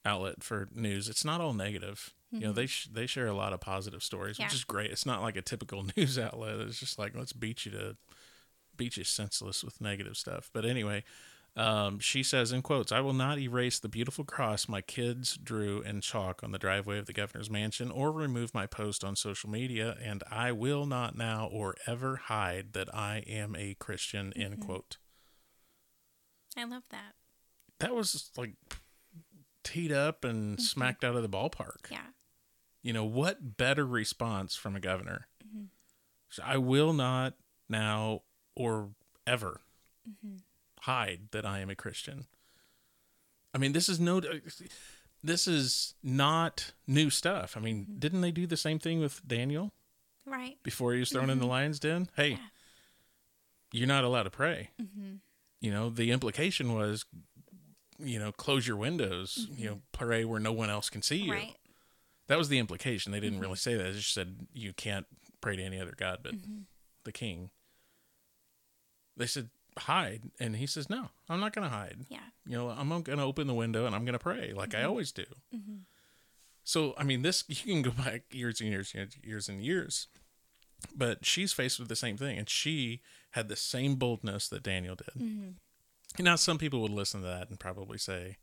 outlet 0.06 0.44
for 0.44 0.68
news 0.74 1.08
it's 1.10 1.24
not 1.26 1.42
all 1.42 1.54
negative 1.54 2.14
you 2.32 2.40
know 2.42 2.54
they 2.54 2.66
sh- 2.66 2.88
they 2.92 3.06
share 3.06 3.28
a 3.28 3.34
lot 3.36 3.54
of 3.54 3.60
positive 3.60 4.02
stories 4.04 4.38
which 4.40 4.48
Mm-hmm. 4.48 4.56
Is 4.56 4.64
great 4.64 4.92
it's 4.92 5.06
not 5.06 5.22
like 5.22 5.36
a 5.36 5.42
typical 5.42 5.86
news 5.98 6.18
outlet 6.18 6.60
it's 6.60 6.80
just 6.80 6.98
like 6.98 7.16
let's 7.16 7.34
beat 7.34 7.66
you 7.66 7.72
to 7.74 7.98
beat 8.78 8.98
you 8.98 9.04
senseless 9.04 9.64
with 9.64 9.82
negative 9.82 10.16
stuff 10.18 10.50
but 10.54 10.66
anyway 10.66 11.04
um, 11.58 12.00
she 12.00 12.24
says 12.24 12.54
in 12.54 12.62
quotes, 12.62 12.94
I 12.94 13.02
will 13.02 13.12
not 13.12 13.38
erase 13.38 13.78
the 13.78 13.90
beautiful 13.90 14.24
cross 14.24 14.70
my 14.70 14.80
kids 14.80 15.36
drew 15.36 15.82
in 15.82 16.00
chalk 16.00 16.44
on 16.44 16.54
the 16.54 16.58
driveway 16.58 16.98
of 16.98 17.08
the 17.08 17.12
governor's 17.14 17.50
mansion 17.50 17.92
or 17.92 18.10
remove 18.10 18.54
my 18.54 18.66
post 18.68 19.04
on 19.04 19.18
social 19.18 19.50
media, 19.50 19.98
and 20.02 20.24
I 20.32 20.54
will 20.54 20.86
not 20.86 21.18
now 21.18 21.50
or 21.52 21.76
ever 21.86 22.16
hide 22.16 22.72
that 22.72 22.88
I 22.96 23.26
am 23.28 23.54
a 23.58 23.74
Christian, 23.74 24.32
end 24.34 24.60
Mm-hmm. 24.60 24.66
quote. 24.66 24.96
I 26.58 26.64
love 26.66 26.84
that. 26.90 27.14
That 27.80 27.96
was 27.96 28.30
like 28.38 28.54
teed 29.64 29.92
up 29.92 30.24
and 30.24 30.60
smacked 30.62 31.04
out 31.04 31.16
of 31.16 31.22
the 31.22 31.30
ballpark. 31.30 31.90
Yeah. 31.90 32.08
You 32.84 32.94
know, 32.94 33.06
what 33.06 33.58
better 33.58 33.86
response 33.86 34.56
from 34.56 34.76
a 34.76 34.80
governor? 34.80 35.28
So 36.30 36.42
I 36.46 36.58
will 36.58 36.94
not 36.94 37.34
now 37.70 38.22
or 38.56 38.90
ever 39.28 39.62
hide 40.82 41.22
that 41.32 41.46
I 41.46 41.60
am 41.60 41.70
a 41.70 41.76
Christian. 41.76 42.26
I 43.54 43.58
mean, 43.58 43.74
this 43.74 43.90
is 43.90 44.00
no. 44.00 44.22
This 45.24 45.48
is 45.48 45.94
not 46.02 46.72
new 46.88 47.10
stuff. 47.10 47.56
I 47.56 47.60
mean, 47.60 47.82
Mm-hmm. 47.86 48.00
didn't 48.00 48.22
they 48.22 48.32
do 48.32 48.48
the 48.48 48.58
same 48.58 48.80
thing 48.80 49.00
with 49.00 49.22
Daniel 49.28 49.72
Right. 50.26 50.58
before 50.64 50.94
he 50.94 51.00
was 51.00 51.12
thrown 51.12 51.30
in 51.30 51.38
the 51.40 51.46
lion's 51.46 51.80
den? 51.80 52.10
Hey, 52.16 52.32
Mm-hmm. 52.32 52.42
Yeah. 52.42 52.48
you're 53.74 53.88
not 53.88 54.04
allowed 54.04 54.24
to 54.24 54.30
pray. 54.32 54.70
Mm-hmm. 55.62 55.66
You 55.66 55.72
know, 55.72 55.90
the 55.90 56.12
implication 56.12 56.74
was, 56.74 57.06
you 58.00 58.20
know, 58.20 58.32
close 58.32 58.68
your 58.68 58.78
windows. 58.78 59.48
You 59.56 59.70
know, 59.70 59.82
pray 59.92 60.26
where 60.26 60.40
no 60.40 60.52
one 60.52 60.70
else 60.70 60.90
can 60.90 61.02
see 61.02 61.18
you. 61.18 61.24
Mm-hmm. 61.32 61.32
Right. 61.32 61.56
That 62.28 62.38
was 62.38 62.50
the 62.50 62.60
implication. 62.60 63.12
They 63.12 63.20
didn't 63.20 63.40
really 63.42 63.56
say 63.58 63.76
that. 63.76 63.84
They 63.84 63.92
just 63.94 64.14
said 64.14 64.48
you 64.54 64.74
can't 64.74 65.06
pray 65.42 65.56
to 65.56 65.64
any 65.64 65.80
other 65.80 65.94
god 65.98 66.20
but 66.24 66.34
Mm-hmm. 66.36 66.62
the 67.04 67.12
king. 67.12 67.50
They 69.18 69.26
said 69.28 69.50
hide, 69.78 70.24
and 70.40 70.56
he 70.56 70.66
says 70.66 70.90
no, 70.90 71.10
I'm 71.30 71.40
not 71.40 71.54
going 71.54 71.70
to 71.70 71.76
hide. 71.76 72.06
Yeah. 72.10 72.20
You 72.46 72.58
know, 72.58 72.70
I'm 72.70 72.90
going 72.90 73.18
to 73.18 73.24
open 73.24 73.48
the 73.48 73.54
window 73.54 73.86
and 73.86 73.94
I'm 73.96 74.06
going 74.06 74.14
to 74.14 74.20
pray 74.20 74.54
like 74.56 74.74
I 74.74 74.84
always 74.84 75.12
do. 75.12 75.26
So, 76.64 76.94
I 76.98 77.04
mean, 77.04 77.22
this 77.22 77.44
you 77.48 77.56
can 77.74 77.82
go 77.82 77.92
back 78.04 78.24
years 78.32 78.62
and 78.62 78.70
years, 78.70 78.94
and 78.96 79.10
years 79.24 79.50
and 79.50 79.62
years. 79.64 80.08
But 80.96 81.26
she's 81.26 81.54
faced 81.54 81.80
with 81.80 81.90
the 81.90 81.96
same 81.96 82.18
thing, 82.18 82.38
and 82.40 82.50
she 82.50 83.02
had 83.32 83.48
the 83.48 83.56
same 83.56 83.96
boldness 83.96 84.48
that 84.50 84.64
Daniel 84.64 84.96
did. 84.96 85.22
Mm-hmm. 85.22 85.50
And 86.18 86.26
now 86.26 86.36
some 86.36 86.58
people 86.58 86.82
would 86.82 86.92
listen 86.92 87.22
to 87.22 87.28
that 87.28 87.50
and 87.50 87.60
probably 87.60 87.98
say, 87.98 88.38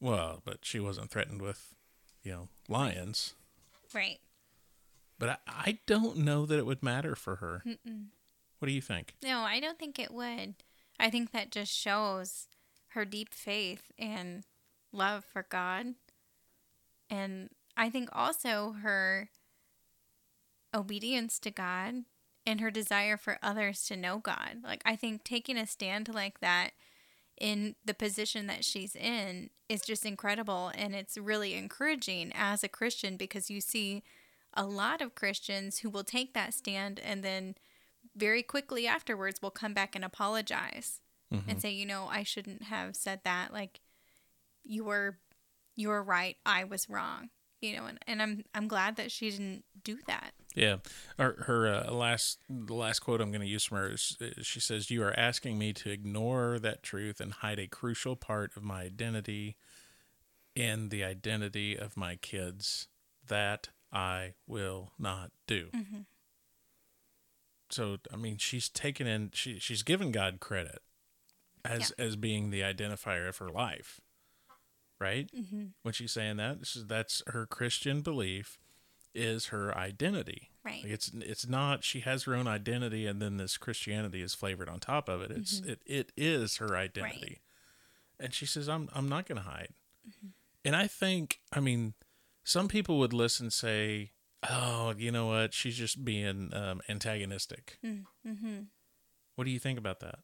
"Well, 0.00 0.42
but 0.44 0.58
she 0.62 0.80
wasn't 0.80 1.10
threatened 1.10 1.40
with, 1.40 1.74
you 2.22 2.32
know, 2.32 2.48
lions." 2.68 3.34
Right. 3.94 4.18
But 5.18 5.28
I, 5.28 5.36
I 5.46 5.78
don't 5.86 6.18
know 6.18 6.46
that 6.46 6.58
it 6.58 6.66
would 6.66 6.82
matter 6.82 7.14
for 7.14 7.36
her. 7.36 7.62
What 8.58 8.66
do 8.66 8.72
you 8.72 8.80
think? 8.80 9.14
No, 9.22 9.40
I 9.40 9.60
don't 9.60 9.78
think 9.78 9.98
it 9.98 10.12
would. 10.12 10.54
I 10.98 11.10
think 11.10 11.30
that 11.30 11.50
just 11.50 11.72
shows 11.72 12.48
her 12.88 13.04
deep 13.04 13.34
faith 13.34 13.92
and 13.98 14.44
love 14.92 15.24
for 15.24 15.46
God. 15.48 15.94
And 17.10 17.50
I 17.76 17.90
think 17.90 18.08
also 18.12 18.76
her 18.82 19.30
obedience 20.74 21.38
to 21.40 21.50
God 21.50 22.04
and 22.46 22.60
her 22.60 22.70
desire 22.70 23.16
for 23.16 23.38
others 23.42 23.84
to 23.86 23.96
know 23.96 24.18
God. 24.18 24.58
Like, 24.62 24.82
I 24.84 24.96
think 24.96 25.24
taking 25.24 25.56
a 25.56 25.66
stand 25.66 26.12
like 26.12 26.40
that 26.40 26.70
in 27.38 27.74
the 27.84 27.94
position 27.94 28.46
that 28.46 28.64
she's 28.64 28.94
in 28.94 29.50
is 29.68 29.82
just 29.82 30.04
incredible. 30.04 30.70
And 30.74 30.94
it's 30.94 31.16
really 31.16 31.54
encouraging 31.54 32.32
as 32.34 32.62
a 32.62 32.68
Christian 32.68 33.16
because 33.16 33.50
you 33.50 33.60
see 33.60 34.02
a 34.52 34.64
lot 34.64 35.00
of 35.00 35.14
Christians 35.14 35.78
who 35.78 35.90
will 35.90 36.04
take 36.04 36.34
that 36.34 36.54
stand 36.54 37.00
and 37.00 37.22
then 37.22 37.56
very 38.16 38.42
quickly 38.42 38.86
afterwards 38.86 39.42
will 39.42 39.50
come 39.50 39.74
back 39.74 39.96
and 39.96 40.04
apologize 40.04 41.00
and 41.30 41.46
mm-hmm. 41.46 41.58
say, 41.58 41.70
you 41.70 41.86
know, 41.86 42.06
I 42.10 42.22
shouldn't 42.22 42.64
have 42.64 42.94
said 42.94 43.20
that. 43.24 43.52
Like 43.52 43.80
you 44.62 44.84
were 44.84 45.18
you 45.76 45.88
were 45.88 46.02
right, 46.02 46.36
I 46.46 46.64
was 46.64 46.88
wrong. 46.88 47.30
You 47.60 47.76
know, 47.76 47.86
and, 47.86 47.98
and 48.06 48.22
I'm 48.22 48.44
I'm 48.54 48.68
glad 48.68 48.96
that 48.96 49.10
she 49.10 49.30
didn't 49.30 49.64
do 49.82 49.98
that. 50.06 50.32
Yeah, 50.54 50.76
her, 51.18 51.44
her 51.46 51.66
uh, 51.66 51.90
last 51.90 52.38
the 52.48 52.74
last 52.74 53.00
quote 53.00 53.20
I'm 53.20 53.32
going 53.32 53.40
to 53.40 53.46
use 53.46 53.64
from 53.64 53.78
her 53.78 53.88
is 53.90 54.16
is 54.20 54.46
she 54.46 54.60
says, 54.60 54.90
"You 54.90 55.02
are 55.02 55.18
asking 55.18 55.58
me 55.58 55.72
to 55.74 55.90
ignore 55.90 56.60
that 56.60 56.82
truth 56.82 57.20
and 57.20 57.32
hide 57.32 57.58
a 57.58 57.66
crucial 57.66 58.14
part 58.14 58.52
of 58.56 58.62
my 58.62 58.82
identity 58.82 59.56
and 60.54 60.90
the 60.90 61.02
identity 61.02 61.76
of 61.76 61.96
my 61.96 62.14
kids. 62.16 62.86
That 63.26 63.70
I 63.92 64.34
will 64.46 64.92
not 64.96 65.32
do." 65.48 65.70
So, 67.70 67.96
I 68.12 68.16
mean, 68.16 68.36
she's 68.38 68.68
taken 68.68 69.08
in 69.08 69.30
she 69.34 69.58
she's 69.58 69.82
given 69.82 70.12
God 70.12 70.38
credit 70.38 70.82
as 71.64 71.90
as 71.92 72.14
being 72.14 72.50
the 72.50 72.60
identifier 72.60 73.28
of 73.28 73.38
her 73.38 73.50
life, 73.50 74.00
right? 75.00 75.28
Mm-hmm. 75.36 75.64
When 75.82 75.94
she's 75.94 76.12
saying 76.12 76.36
that, 76.36 76.60
this 76.60 76.76
is, 76.76 76.86
that's 76.86 77.22
her 77.28 77.46
Christian 77.46 78.02
belief 78.02 78.58
is 79.14 79.46
her 79.46 79.76
identity. 79.76 80.50
Right. 80.64 80.82
Like 80.82 80.92
it's 80.92 81.10
it's 81.14 81.46
not 81.46 81.84
she 81.84 82.00
has 82.00 82.24
her 82.24 82.34
own 82.34 82.46
identity 82.46 83.06
and 83.06 83.20
then 83.20 83.36
this 83.36 83.56
Christianity 83.58 84.22
is 84.22 84.34
flavored 84.34 84.68
on 84.68 84.80
top 84.80 85.08
of 85.08 85.20
it. 85.22 85.30
It's 85.30 85.60
it, 85.60 85.80
it 85.86 86.12
is 86.16 86.56
her 86.56 86.76
identity. 86.76 87.40
And 88.18 88.32
she 88.32 88.46
says 88.46 88.68
I'm 88.68 88.88
I'm 88.94 89.08
not 89.08 89.26
going 89.26 89.36
to 89.36 89.48
hide. 89.48 89.70
And 90.64 90.74
I 90.74 90.86
think 90.86 91.40
I 91.52 91.60
mean 91.60 91.94
some 92.44 92.68
people 92.68 92.98
would 92.98 93.12
listen 93.12 93.50
say, 93.50 94.12
"Oh, 94.48 94.94
you 94.96 95.10
know 95.10 95.26
what? 95.26 95.54
She's 95.54 95.76
just 95.76 96.04
being 96.04 96.52
um, 96.54 96.80
antagonistic." 96.88 97.78
Mm-hmm. 97.84 98.60
What 99.34 99.44
do 99.44 99.50
you 99.50 99.58
think 99.58 99.78
about 99.78 100.00
that? 100.00 100.20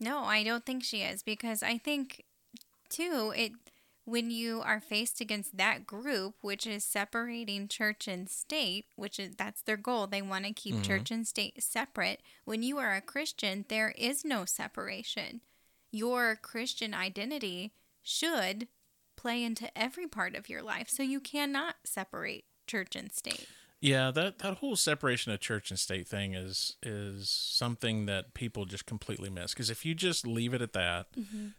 No, 0.00 0.24
I 0.24 0.42
don't 0.42 0.66
think 0.66 0.82
she 0.82 1.02
is 1.02 1.22
because 1.22 1.62
I 1.62 1.78
think 1.78 2.24
too 2.88 3.32
it 3.36 3.52
when 4.04 4.30
you 4.30 4.60
are 4.60 4.80
faced 4.80 5.20
against 5.20 5.56
that 5.56 5.86
group 5.86 6.34
which 6.40 6.66
is 6.66 6.84
separating 6.84 7.68
church 7.68 8.06
and 8.06 8.28
state, 8.28 8.86
which 8.96 9.18
is 9.18 9.36
that's 9.36 9.62
their 9.62 9.76
goal. 9.76 10.06
They 10.06 10.22
want 10.22 10.44
to 10.44 10.52
keep 10.52 10.74
mm-hmm. 10.74 10.82
church 10.82 11.10
and 11.10 11.26
state 11.26 11.62
separate. 11.62 12.20
When 12.44 12.62
you 12.62 12.78
are 12.78 12.94
a 12.94 13.00
Christian, 13.00 13.64
there 13.68 13.94
is 13.96 14.24
no 14.24 14.44
separation. 14.44 15.40
Your 15.90 16.36
Christian 16.36 16.92
identity 16.92 17.72
should 18.02 18.68
play 19.16 19.42
into 19.42 19.76
every 19.76 20.06
part 20.06 20.34
of 20.34 20.48
your 20.48 20.62
life. 20.62 20.88
So 20.88 21.02
you 21.02 21.20
cannot 21.20 21.76
separate 21.84 22.44
church 22.66 22.96
and 22.96 23.12
state. 23.12 23.48
Yeah, 23.84 24.10
that 24.12 24.38
that 24.38 24.54
whole 24.54 24.76
separation 24.76 25.30
of 25.30 25.40
church 25.40 25.68
and 25.70 25.78
state 25.78 26.08
thing 26.08 26.32
is 26.32 26.76
is 26.82 27.28
something 27.28 28.06
that 28.06 28.32
people 28.32 28.64
just 28.64 28.86
completely 28.86 29.28
miss 29.28 29.52
because 29.52 29.68
if 29.68 29.84
you 29.84 29.94
just 29.94 30.26
leave 30.26 30.54
it 30.54 30.62
at 30.62 30.72
that, 30.72 31.08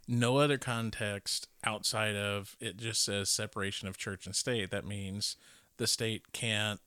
no 0.07 0.37
other 0.37 0.57
context 0.57 1.47
outside 1.63 2.15
of 2.15 2.57
it 2.59 2.77
just 2.77 3.05
says 3.05 3.29
separation 3.29 3.87
of 3.87 3.95
church 3.95 4.25
and 4.25 4.35
state, 4.35 4.71
that 4.71 4.87
means 4.87 5.37
the 5.77 5.85
state 5.85 6.33
can't 6.33 6.79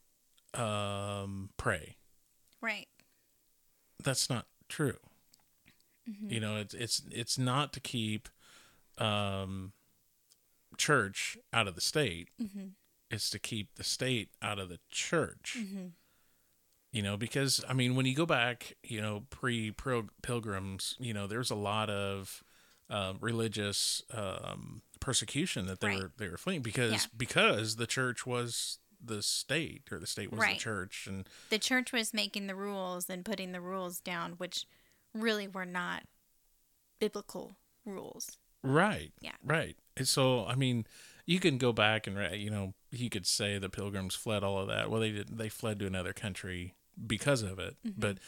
um, 0.55 1.51
pray. 1.57 1.95
Right. 2.61 2.89
That's 4.03 4.29
not 4.29 4.47
true. 4.69 4.97
You 6.33 6.41
know, 6.41 6.57
it's 6.57 6.75
it's 6.75 7.03
it's 7.13 7.39
not 7.39 7.73
to 7.75 7.81
keep 7.81 8.29
um, 8.99 9.71
church 10.77 11.39
out 11.53 11.69
of 11.69 11.77
the 11.77 11.81
state. 11.81 12.29
It's 13.11 13.31
to 13.31 13.39
keep 13.39 13.75
the 13.77 13.85
state 13.85 14.29
out 14.43 14.59
of 14.59 14.69
the 14.69 14.79
church. 14.91 15.57
You 16.91 17.03
know, 17.03 17.17
because 17.17 17.63
I 17.69 17.75
mean, 17.75 17.95
when 17.97 18.07
you 18.07 18.15
go 18.15 18.27
back, 18.27 18.77
you 18.83 19.01
know, 19.01 19.25
pre 19.31 19.71
pilgrims, 20.23 20.97
you 20.99 21.13
know, 21.13 21.27
there's 21.27 21.51
a 21.51 21.55
lot 21.55 21.91
of 21.91 22.43
uh, 22.91 23.13
religious 23.21 24.03
um, 24.13 24.81
persecution 25.01 25.67
that 25.67 25.81
they 25.81 25.89
Right. 25.89 25.99
were 26.03 26.13
they 26.17 26.29
were 26.29 26.39
fleeing 26.39 26.63
because 26.63 26.93
Yeah. 26.93 27.01
because 27.17 27.77
the 27.77 27.87
church 27.87 28.25
was 28.27 28.79
the 29.01 29.23
state 29.23 29.83
or 29.93 29.99
the 29.99 30.07
state 30.07 30.31
was 30.31 30.41
Right. 30.41 30.57
the 30.57 30.61
church 30.63 31.07
and 31.07 31.29
the 31.51 31.59
church 31.59 31.93
was 31.93 32.15
making 32.15 32.47
the 32.47 32.55
rules 32.57 33.09
and 33.11 33.25
putting 33.25 33.53
the 33.53 33.61
rules 33.61 34.01
down, 34.01 34.33
which 34.33 34.65
really 35.15 35.47
were 35.47 35.67
not 35.67 36.05
biblical 36.99 37.57
rules. 37.85 38.39
Right. 38.63 39.13
Yeah. 39.21 39.37
Right. 39.45 39.77
And 39.97 40.09
so, 40.09 40.47
I 40.47 40.55
mean, 40.55 40.87
you 41.27 41.39
can 41.39 41.59
go 41.59 41.73
back 41.73 42.07
and 42.07 42.41
you 42.41 42.51
know 42.51 42.75
you 42.91 43.11
could 43.11 43.27
say 43.27 43.59
the 43.59 43.69
pilgrims 43.69 44.15
fled 44.15 44.43
all 44.43 44.59
of 44.59 44.69
that. 44.69 44.91
Well, 44.91 45.01
they 45.01 45.11
did. 45.13 45.37
They 45.39 45.49
fled 45.49 45.79
to 45.81 45.87
another 45.87 46.13
country 46.13 46.75
because 47.07 47.43
of 47.43 47.59
it. 47.59 47.77
Mm-hmm. 47.87 48.01
But 48.01 48.19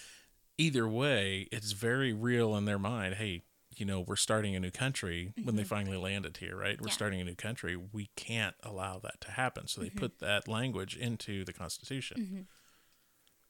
either 0.59 0.87
way, 0.89 1.49
it's 1.51 1.73
very 1.73 2.13
real 2.13 2.55
in 2.57 2.65
their 2.67 2.79
mind. 2.79 3.15
Hey, 3.15 3.43
you 3.77 3.87
know, 3.87 4.01
we're 4.01 4.17
starting 4.17 4.55
a 4.57 4.61
new 4.61 4.71
country 4.71 5.33
when 5.45 5.57
they 5.57 5.65
finally 5.65 5.97
landed 5.97 6.37
here. 6.39 6.57
Right. 6.57 6.73
We're 6.73 6.75
Mm-hmm. 6.77 6.87
Yeah. 6.89 6.93
starting 6.93 7.21
a 7.21 7.25
new 7.25 7.35
country. 7.37 7.77
We 7.77 8.11
can't 8.17 8.57
allow 8.63 8.99
that 8.99 9.21
to 9.23 9.31
happen. 9.31 9.67
So 9.69 9.81
they 9.81 9.89
Mm-hmm. 9.89 9.99
put 9.99 10.19
that 10.19 10.49
language 10.49 10.97
into 10.97 11.45
the 11.45 11.53
Constitution. 11.53 12.47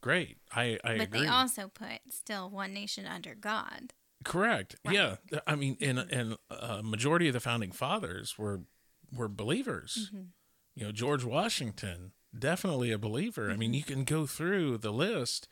Great. 0.03 0.39
I 0.55 0.79
I 0.85 0.99
but 0.99 1.01
agree. 1.03 1.21
they 1.23 1.27
also 1.27 1.69
put 1.69 2.01
still 2.11 2.49
one 2.49 2.73
nation 2.73 3.07
under 3.07 3.35
God. 3.35 3.93
Correct. 4.25 4.77
Right. 4.85 4.95
Yeah. 4.95 5.17
I 5.47 5.57
mean, 5.57 5.77
and 5.81 5.99
and 5.99 6.37
a 6.51 6.83
majority 6.83 7.27
of 7.29 7.33
the 7.35 7.41
founding 7.41 7.73
fathers 7.73 8.39
were 8.39 8.63
were 9.13 9.29
believers. 9.29 10.11
You 10.75 10.87
know, 10.87 10.93
George 10.93 11.25
Washington 11.25 12.13
definitely 12.37 12.93
a 12.93 12.99
believer. 12.99 13.51
I 13.51 13.57
mean, 13.57 13.71
mm-hmm. 13.71 13.75
you 13.75 13.83
can 13.83 14.05
go 14.05 14.27
through 14.27 14.79
the 14.79 14.93
list. 14.93 15.49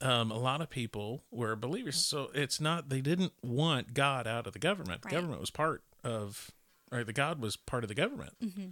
Um, 0.00 0.30
a 0.30 0.38
lot 0.38 0.60
of 0.60 0.70
people 0.70 1.24
were 1.30 1.54
believers, 1.56 1.96
so 1.96 2.30
it's 2.34 2.60
not 2.60 2.88
they 2.88 3.00
didn't 3.00 3.32
want 3.42 3.94
God 3.94 4.26
out 4.26 4.46
of 4.46 4.52
the 4.52 4.58
government. 4.58 5.02
The 5.02 5.06
Right. 5.06 5.14
government 5.14 5.40
was 5.40 5.50
part 5.50 5.82
of, 6.02 6.50
or 6.90 7.04
The 7.04 7.12
God 7.12 7.40
was 7.40 7.56
part 7.56 7.84
of 7.84 7.88
the 7.88 7.94
government. 7.94 8.34
Mm-hmm. 8.42 8.66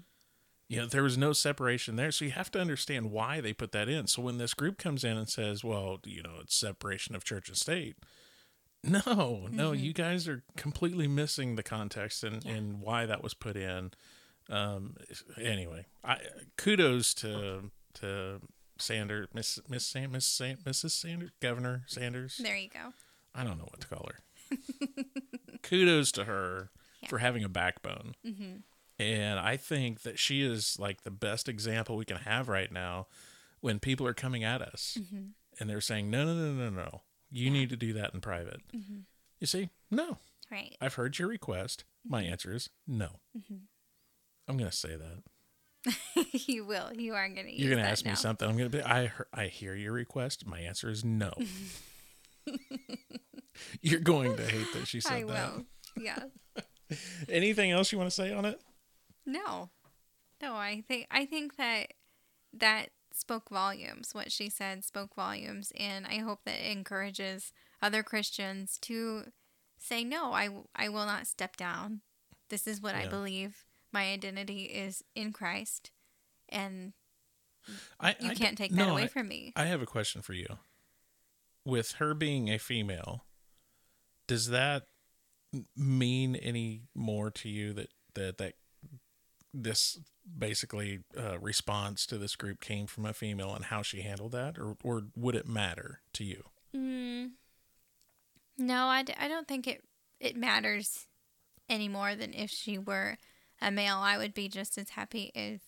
You 0.68 0.76
know, 0.76 0.86
there 0.86 1.02
was 1.02 1.18
no 1.18 1.32
separation 1.32 1.96
there, 1.96 2.12
so 2.12 2.24
you 2.24 2.30
have 2.30 2.50
to 2.52 2.60
understand 2.60 3.10
why 3.10 3.40
they 3.40 3.52
put 3.52 3.72
that 3.72 3.88
in. 3.88 4.06
So 4.06 4.22
when 4.22 4.38
this 4.38 4.54
group 4.54 4.78
comes 4.78 5.02
in 5.02 5.16
and 5.16 5.28
says, 5.28 5.64
"Well, 5.64 5.98
you 6.04 6.22
know, 6.22 6.36
it's 6.40 6.54
separation 6.54 7.16
of 7.16 7.24
church 7.24 7.48
and 7.48 7.56
state," 7.56 7.96
No, 8.84 9.46
no, 9.50 9.72
mm-hmm. 9.72 9.74
you 9.74 9.92
guys 9.92 10.26
are 10.26 10.42
completely 10.56 11.06
missing 11.06 11.56
the 11.56 11.62
context 11.62 12.24
and, 12.24 12.44
and 12.46 12.80
why 12.80 13.04
that 13.04 13.22
was 13.22 13.34
put 13.34 13.56
in. 13.56 13.90
Um, 14.50 14.96
anyway, 15.40 15.86
I 16.04 16.18
kudos 16.56 17.14
to 17.14 17.70
to 17.94 18.40
Sanders, 18.78 19.28
Miss 19.32 19.58
Miss 19.68 19.86
Sam, 19.86 20.12
Miss 20.12 20.26
Sam, 20.26 20.58
Mrs. 20.64 20.90
Sanders, 20.90 21.30
Governor 21.40 21.84
Sanders. 21.86 22.40
There 22.42 22.56
you 22.56 22.68
go. 22.68 22.92
I 23.34 23.44
don't 23.44 23.58
know 23.58 23.68
what 23.70 23.80
to 23.80 23.86
call 23.86 24.08
her. 24.10 24.56
kudos 25.62 26.12
to 26.12 26.24
her 26.24 26.70
Yeah. 27.02 27.08
for 27.08 27.18
having 27.18 27.44
a 27.44 27.48
backbone. 27.48 28.14
Mm-hmm. 28.26 28.56
And 28.98 29.38
I 29.38 29.56
think 29.56 30.02
that 30.02 30.18
she 30.18 30.42
is 30.42 30.78
like 30.78 31.02
the 31.02 31.10
best 31.10 31.48
example 31.48 31.96
we 31.96 32.04
can 32.04 32.18
have 32.18 32.48
right 32.48 32.70
now 32.70 33.06
when 33.60 33.78
people 33.78 34.06
are 34.06 34.14
coming 34.14 34.44
at 34.44 34.60
us 34.62 34.98
Mm-hmm. 35.00 35.22
and 35.58 35.70
they're 35.70 35.80
saying, 35.80 36.10
no, 36.10 36.24
no, 36.24 36.34
no, 36.34 36.52
no, 36.52 36.70
no. 36.70 37.00
You 37.30 37.48
need 37.50 37.68
to 37.70 37.76
do 37.76 37.92
that 37.94 38.12
in 38.12 38.20
private. 38.20 38.60
Mm-hmm. 38.74 39.00
You 39.38 39.46
see, 39.46 39.70
no. 39.90 40.18
Right. 40.50 40.76
I've 40.80 40.94
heard 40.94 41.18
your 41.18 41.28
request. 41.28 41.84
My 42.04 42.22
answer 42.24 42.52
is 42.52 42.68
no. 42.86 43.20
I'm 44.50 44.58
going 44.58 44.70
to 44.70 44.76
say 44.76 44.96
that. 44.96 46.26
you 46.46 46.64
will. 46.64 46.92
You 46.92 47.14
are 47.14 47.28
going 47.28 47.46
to. 47.46 47.52
You're 47.52 47.70
going 47.70 47.82
to 47.82 47.88
ask 47.88 48.04
me 48.04 48.14
something. 48.14 48.48
I'm 48.48 48.58
to 48.58 48.68
be, 48.68 48.82
I, 48.82 49.02
hear- 49.02 49.26
I 49.32 49.44
hear 49.46 49.74
your 49.74 49.92
request. 49.92 50.46
My 50.46 50.58
answer 50.58 50.90
is 50.90 51.04
no. 51.04 51.32
You're 53.80 54.00
going 54.00 54.36
to 54.36 54.46
hate 54.46 54.72
that 54.74 54.86
she 54.86 55.00
said 55.00 55.12
I 55.12 55.22
that. 55.24 55.54
will. 55.54 55.64
Yeah. 55.96 56.22
Anything 57.28 57.70
else 57.70 57.92
you 57.92 57.98
want 57.98 58.10
to 58.10 58.14
say 58.14 58.32
on 58.32 58.44
it? 58.44 58.60
No. 59.26 59.70
No, 60.42 60.54
I 60.54 60.82
think 60.86 61.06
I 61.10 61.26
think 61.26 61.56
that 61.56 61.92
that 62.52 62.90
spoke 63.12 63.50
volumes. 63.50 64.10
What 64.12 64.32
she 64.32 64.48
said 64.48 64.84
spoke 64.84 65.14
volumes 65.14 65.72
and 65.78 66.06
I 66.06 66.18
hope 66.18 66.40
that 66.46 66.58
it 66.58 66.72
encourages 66.72 67.52
other 67.82 68.02
Christians 68.02 68.78
to 68.82 69.24
say 69.78 70.02
no, 70.04 70.32
I 70.32 70.48
I 70.74 70.88
will 70.88 71.06
not 71.06 71.26
step 71.26 71.56
down. 71.56 72.00
This 72.48 72.66
is 72.66 72.80
what 72.80 72.94
I 72.94 73.06
believe. 73.06 73.64
My 73.92 74.12
identity 74.12 74.64
is 74.64 75.02
in 75.14 75.32
Christ 75.32 75.90
and 76.48 76.92
I, 77.98 78.16
you 78.20 78.30
I 78.30 78.34
can't 78.34 78.56
take 78.56 78.72
that 78.72 78.88
away 78.88 79.02
I- 79.04 79.08
from 79.08 79.28
me. 79.28 79.52
I 79.56 79.66
have 79.66 79.82
a 79.82 79.86
question 79.86 80.22
for 80.22 80.32
you. 80.32 80.58
With 81.64 81.92
her 81.92 82.14
being 82.14 82.48
a 82.48 82.58
female, 82.58 83.24
does 84.26 84.48
that 84.48 84.84
mean 85.76 86.34
any 86.36 86.82
more 86.94 87.30
to 87.30 87.48
you 87.48 87.72
that 87.74 87.88
that 88.14 88.38
that 88.38 88.54
this 89.52 89.98
basically 90.38 91.00
uh, 91.18 91.38
response 91.38 92.06
to 92.06 92.16
this 92.16 92.34
group 92.36 92.60
came 92.60 92.86
from 92.86 93.04
a 93.04 93.12
female 93.12 93.54
and 93.54 93.66
how 93.66 93.82
she 93.82 94.00
handled 94.00 94.32
that, 94.32 94.58
or 94.58 94.76
or 94.82 95.02
would 95.14 95.34
it 95.34 95.46
matter 95.46 96.00
to 96.14 96.24
you? 96.24 96.44
Mm, 96.74 97.32
no, 98.56 98.86
I, 98.86 99.02
d- 99.02 99.14
I 99.18 99.28
don't 99.28 99.46
think 99.46 99.66
it 99.66 99.82
it 100.18 100.36
matters 100.36 101.06
any 101.68 101.88
more 101.88 102.14
than 102.14 102.32
if 102.32 102.48
she 102.50 102.78
were 102.78 103.18
a 103.60 103.70
male. 103.70 103.96
I 103.98 104.16
would 104.18 104.34
be 104.34 104.48
just 104.48 104.76
as 104.78 104.90
happy 104.90 105.30
if 105.34 105.60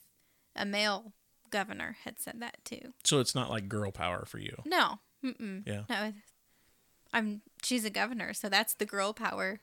a 0.57 0.65
male 0.65 1.13
governor 1.51 1.97
had 2.05 2.19
said 2.19 2.41
that 2.41 2.65
too. 2.65 2.93
So 3.05 3.21
it's 3.21 3.35
not 3.35 3.51
like 3.51 3.69
girl 3.69 3.91
power 3.93 4.25
for 4.27 4.39
you. 4.39 4.57
No, 4.65 4.99
mm-mm. 5.25 5.67
Yeah. 5.67 5.83
no. 5.89 6.13
I'm 7.13 7.43
she's 7.63 7.85
a 7.85 7.91
governor, 7.91 8.33
so 8.33 8.49
that's 8.49 8.75
the 8.75 8.87
girl 8.87 9.13
power 9.13 9.61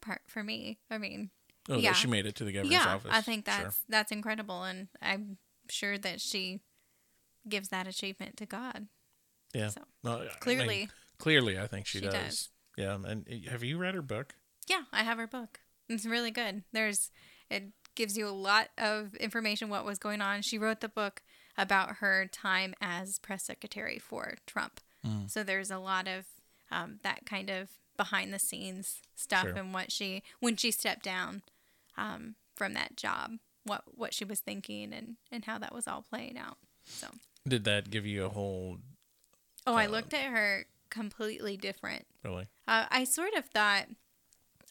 part 0.00 0.22
for 0.26 0.42
me. 0.42 0.78
I 0.90 0.98
mean, 0.98 1.30
Oh, 1.68 1.76
Yeah. 1.76 1.90
that 1.90 1.96
she 1.98 2.06
made 2.08 2.24
it 2.26 2.34
to 2.36 2.44
the 2.44 2.52
governor's 2.52 2.72
yeah, 2.72 2.94
office. 2.94 3.10
I 3.12 3.20
think 3.20 3.46
Sure. 3.46 3.62
that's 3.64 3.84
that's 3.88 4.12
incredible, 4.12 4.62
and 4.64 4.88
I'm 5.02 5.36
sure 5.68 5.98
that 5.98 6.20
she 6.20 6.60
gives 7.48 7.68
that 7.68 7.86
achievement 7.86 8.36
to 8.38 8.46
God. 8.46 8.88
yeah. 9.54 9.68
So 9.68 9.82
No, 10.02 10.16
I 10.16 10.20
mean, 10.20 10.28
clearly, 10.40 10.88
clearly, 11.18 11.58
I 11.58 11.66
think 11.66 11.86
she, 11.86 11.98
she 11.98 12.04
does. 12.04 12.12
does. 12.14 12.48
Yeah, 12.78 12.94
and 13.04 13.28
uh, 13.28 13.50
have 13.50 13.62
you 13.62 13.76
read 13.76 13.94
her 13.94 14.02
book? 14.02 14.34
Yeah, 14.66 14.82
I 14.92 15.02
have 15.04 15.18
her 15.18 15.26
book. 15.26 15.60
It's 15.88 16.06
really 16.06 16.30
good. 16.30 16.62
There's 16.72 17.10
it 17.50 17.72
gives 17.94 18.16
you 18.16 18.26
a 18.26 18.30
lot 18.30 18.68
of 18.78 19.14
information 19.16 19.68
what 19.68 19.84
was 19.84 19.98
going 19.98 20.20
on. 20.20 20.42
She 20.42 20.58
wrote 20.58 20.80
the 20.80 20.88
book 20.88 21.22
about 21.58 21.96
her 21.96 22.26
time 22.30 22.74
as 22.80 23.18
press 23.18 23.44
secretary 23.44 23.98
for 23.98 24.34
Trump. 24.46 24.80
Mm. 25.06 25.30
So 25.30 25.42
there's 25.42 25.70
a 25.70 25.78
lot 25.78 26.06
of 26.08 26.26
um, 26.70 27.00
that 27.02 27.26
kind 27.26 27.50
of 27.50 27.68
behind 27.96 28.32
the 28.32 28.38
scenes 28.38 29.00
stuff 29.16 29.42
Sure. 29.42 29.56
and 29.56 29.74
what 29.74 29.90
she 29.92 30.22
when 30.38 30.56
she 30.56 30.70
stepped 30.70 31.02
down 31.02 31.42
um, 31.98 32.36
from 32.54 32.72
that 32.74 32.96
job, 32.96 33.32
what 33.64 33.82
what 33.94 34.14
she 34.14 34.24
was 34.24 34.40
thinking 34.40 34.92
and 34.92 35.16
and 35.30 35.44
how 35.44 35.58
that 35.58 35.74
was 35.74 35.86
all 35.88 36.02
playing 36.08 36.38
out. 36.38 36.56
So 36.86 37.08
Did 37.46 37.64
that 37.64 37.90
give 37.90 38.06
you 38.06 38.24
a 38.24 38.28
whole 38.30 38.78
oh, 39.66 39.74
I 39.74 39.86
Uh, 39.86 39.90
looked 39.90 40.14
at 40.14 40.30
her 40.30 40.66
completely 40.88 41.56
different. 41.56 42.06
really? 42.24 42.46
Uh, 42.66 42.86
I 42.90 43.04
sort 43.04 43.34
of 43.34 43.44
thought, 43.46 43.86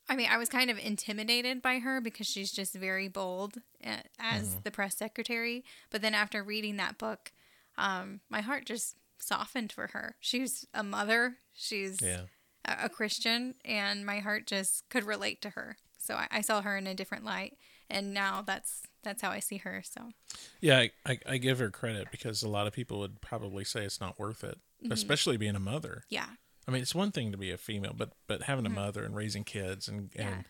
I 0.10 0.15
mean, 0.15 0.28
I 0.30 0.38
was 0.38 0.50
kind 0.50 0.69
of 0.72 0.78
intimidated 0.80 1.62
by 1.62 1.80
her 1.80 2.02
because 2.02 2.28
she's 2.28 2.52
just 2.52 2.74
very 2.74 3.08
bold 3.08 3.58
uh, 3.86 3.98
as 4.19 4.50
Mm-hmm. 4.50 4.60
the 4.63 4.72
press 4.72 4.98
secretary. 4.98 5.63
But 5.91 6.02
then 6.02 6.13
after 6.15 6.43
reading 6.43 6.78
that 6.78 6.98
book, 6.98 7.32
um, 7.78 8.19
my 8.30 8.41
heart 8.41 8.65
just 8.65 8.95
softened 9.19 9.72
for 9.72 9.88
her. 9.93 10.15
She's 10.19 10.65
a 10.74 10.84
mother, 10.84 11.36
she's 11.54 12.02
Yeah. 12.02 12.24
a, 12.65 12.86
a 12.86 12.89
Christian, 12.89 13.56
and 13.63 14.06
my 14.06 14.19
heart 14.19 14.48
just 14.48 14.89
could 14.89 15.04
relate 15.06 15.41
to 15.43 15.52
her. 15.52 15.78
So 15.98 16.15
I, 16.15 16.28
I 16.32 16.41
saw 16.41 16.62
her 16.62 16.76
in 16.78 16.88
a 16.88 16.95
different 16.95 17.24
light, 17.24 17.58
and 17.89 18.13
now 18.13 18.41
that's 18.41 18.84
that's 19.04 19.22
how 19.22 19.30
I 19.30 19.39
see 19.39 19.58
her. 19.58 19.82
So 19.89 20.12
Yeah, 20.60 20.80
I, 20.80 20.91
I, 21.06 21.19
I 21.26 21.38
give 21.38 21.60
her 21.60 21.69
credit 21.69 22.08
because 22.12 22.41
a 22.43 22.50
lot 22.50 22.67
of 22.67 22.74
people 22.74 23.00
would 23.00 23.22
probably 23.22 23.63
say 23.63 23.86
it's 23.86 24.02
not 24.02 24.17
worth 24.19 24.43
it, 24.43 24.58
Mm-hmm. 24.82 24.93
especially 24.93 25.36
being 25.38 25.56
a 25.56 25.60
mother. 25.60 26.04
yeah, 26.10 26.28
I 26.67 26.72
mean, 26.72 26.82
it's 26.82 26.93
one 26.95 27.12
thing 27.12 27.32
to 27.32 27.38
be 27.38 27.52
a 27.52 27.58
female, 27.58 27.93
but 27.95 28.12
but 28.28 28.43
having 28.43 28.65
a 28.65 28.69
mother 28.69 29.04
and 29.04 29.15
raising 29.15 29.43
kids 29.43 29.88
and 29.88 30.12
Mm-hmm. 30.12 30.19
Yeah. 30.22 30.28
and 30.36 30.45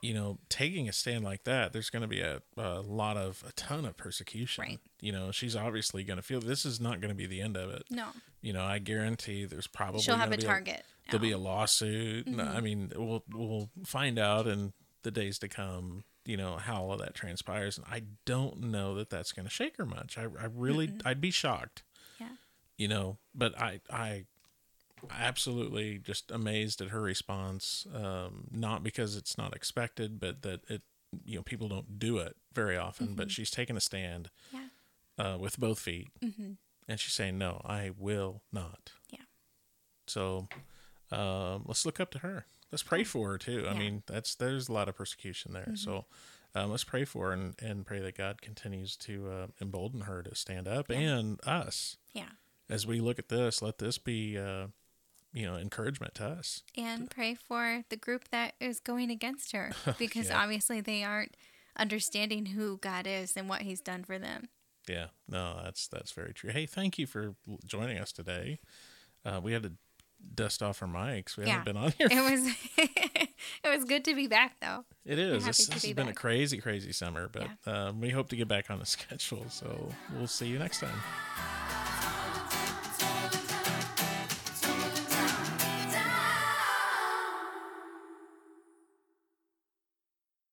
you 0.00 0.14
know 0.14 0.38
taking 0.48 0.88
a 0.88 0.92
stand 0.92 1.24
like 1.24 1.42
that, 1.44 1.72
there's 1.72 1.90
going 1.90 2.02
to 2.02 2.08
be 2.08 2.20
a, 2.20 2.40
a 2.56 2.80
lot 2.80 3.16
of 3.16 3.42
a 3.48 3.52
ton 3.52 3.84
of 3.84 3.96
persecution. 3.96 4.62
Right. 4.62 4.78
You 5.00 5.10
know, 5.12 5.32
she's 5.32 5.56
obviously 5.56 6.04
going 6.04 6.18
to 6.18 6.22
feel 6.22 6.40
this 6.40 6.64
is 6.64 6.80
not 6.80 7.00
going 7.00 7.08
to 7.10 7.16
be 7.16 7.26
the 7.26 7.40
end 7.40 7.56
of 7.56 7.70
it. 7.70 7.82
no, 7.90 8.06
You 8.40 8.52
know, 8.52 8.62
I 8.64 8.78
guarantee 8.78 9.44
there's 9.44 9.66
probably 9.66 10.02
she'll 10.02 10.16
have 10.16 10.32
a 10.32 10.36
be 10.36 10.42
target. 10.42 10.84
there'll 11.10 11.20
be 11.22 11.32
a 11.32 11.38
lawsuit. 11.38 12.26
and, 12.28 12.40
I 12.40 12.60
mean, 12.60 12.92
we'll 12.94 13.24
we'll 13.32 13.70
find 13.84 14.18
out 14.18 14.46
in 14.46 14.72
the 15.02 15.10
days 15.10 15.38
to 15.40 15.48
come. 15.48 16.04
You 16.24 16.36
know 16.36 16.58
how 16.58 16.82
all 16.82 16.92
of 16.92 17.00
that 17.00 17.14
transpires, 17.14 17.78
and 17.78 17.86
I 17.90 18.02
don't 18.26 18.60
know 18.64 18.94
that 18.96 19.08
that's 19.10 19.32
going 19.32 19.46
to 19.46 19.50
shake 19.50 19.78
her 19.78 19.86
much. 19.86 20.18
I, 20.18 20.24
I 20.24 20.46
really, 20.54 20.92
I'd 21.04 21.20
be 21.22 21.30
shocked. 21.30 21.82
Yeah. 22.20 22.28
You 22.76 22.86
know, 22.88 23.16
but 23.34 23.58
I, 23.58 23.80
I, 23.90 24.26
absolutely 25.10 25.98
just 25.98 26.30
amazed 26.30 26.80
at 26.80 26.88
her 26.88 27.00
response. 27.00 27.86
Um, 27.94 28.48
not 28.50 28.82
because 28.82 29.16
it's 29.16 29.36
not 29.38 29.54
expected, 29.54 30.18
but 30.20 30.42
that 30.42 30.60
it, 30.70 30.82
you 31.24 31.36
know, 31.36 31.42
people 31.42 31.68
don't 31.68 31.98
do 31.98 32.18
it 32.18 32.36
very 32.52 32.76
often. 32.76 33.14
But 33.14 33.30
she's 33.30 33.50
taken 33.50 33.76
a 33.76 33.80
stand 33.80 34.30
Yeah. 34.52 34.68
uh, 35.18 35.38
with 35.38 35.58
both 35.58 35.78
feet, 35.78 36.08
Mm-hmm. 36.22 36.52
and 36.88 37.00
she's 37.00 37.14
saying, 37.14 37.38
"No, 37.38 37.60
I 37.64 37.90
will 37.96 38.42
not." 38.52 38.92
Yeah. 39.10 39.24
So, 40.06 40.48
um, 41.10 41.62
let's 41.66 41.84
look 41.86 42.00
up 42.00 42.10
to 42.12 42.18
her. 42.20 42.46
Let's 42.70 42.82
pray 42.82 43.04
for 43.04 43.30
her 43.30 43.38
too. 43.38 43.66
I 43.68 43.72
mean, 43.74 44.02
that's 44.06 44.34
there's 44.34 44.68
a 44.68 44.72
lot 44.72 44.88
of 44.88 44.96
persecution 44.96 45.52
there. 45.54 45.72
So, 45.74 46.04
um, 46.54 46.70
let's 46.70 46.84
pray 46.84 47.04
for 47.06 47.26
her 47.28 47.32
and, 47.32 47.54
and 47.62 47.86
pray 47.86 48.00
that 48.00 48.16
God 48.16 48.42
continues 48.42 48.94
to 48.98 49.30
uh, 49.30 49.46
embolden 49.60 50.02
her 50.02 50.22
to 50.22 50.34
stand 50.34 50.68
up 50.68 50.90
and 50.90 51.40
us 51.46 51.96
Yeah. 52.12 52.28
as 52.68 52.86
we 52.86 53.00
look 53.00 53.18
at 53.18 53.28
this. 53.30 53.62
Let 53.62 53.78
this 53.78 53.96
be, 53.96 54.36
uh, 54.36 54.66
you 55.38 55.46
know, 55.46 55.56
encouragement 55.56 56.14
to 56.16 56.26
us. 56.26 56.62
and 56.76 57.08
pray 57.10 57.34
for 57.34 57.84
the 57.88 57.96
group 57.96 58.28
that 58.30 58.54
is 58.60 58.80
going 58.80 59.10
against 59.10 59.52
her 59.52 59.72
because 59.98 60.28
Yeah. 60.28 60.42
obviously 60.42 60.80
they 60.80 61.04
aren't 61.04 61.36
understanding 61.76 62.46
who 62.46 62.78
God 62.78 63.06
is 63.06 63.36
and 63.36 63.48
what 63.48 63.62
he's 63.62 63.80
done 63.80 64.02
for 64.04 64.18
them. 64.18 64.48
Yeah, 64.88 65.08
no, 65.28 65.60
that's 65.62 65.86
that's 65.88 66.12
very 66.12 66.32
true. 66.34 66.50
Hey, 66.50 66.66
thank 66.66 66.98
you 66.98 67.06
for 67.06 67.34
joining 67.66 67.98
us 67.98 68.10
today. 68.10 68.58
Uh, 69.24 69.38
we 69.42 69.52
had 69.52 69.62
to 69.62 69.72
dust 70.34 70.62
off 70.62 70.82
our 70.82 70.88
mics. 70.88 71.36
We 71.36 71.44
Yeah. 71.44 71.50
haven't 71.58 71.64
been 71.66 71.76
on 71.76 71.92
here. 71.98 72.08
It 72.10 72.22
was 72.30 72.54
it 73.64 73.68
was 73.76 73.84
good 73.84 74.04
to 74.06 74.14
be 74.14 74.26
back 74.26 74.56
though. 74.60 74.84
It 75.04 75.18
is. 75.18 75.44
This, 75.44 75.58
this 75.66 75.82
be 75.82 75.88
has 75.88 75.94
been 75.94 76.08
a 76.08 76.14
crazy, 76.14 76.58
crazy 76.58 76.92
summer, 76.92 77.28
but 77.28 77.48
um, 77.66 78.00
we 78.00 78.10
hope 78.10 78.28
to 78.30 78.36
get 78.36 78.48
back 78.48 78.70
on 78.70 78.78
the 78.78 78.86
schedule. 78.86 79.44
So 79.50 79.90
we'll 80.16 80.26
see 80.26 80.46
you 80.48 80.58
next 80.58 80.80
time. 80.80 81.57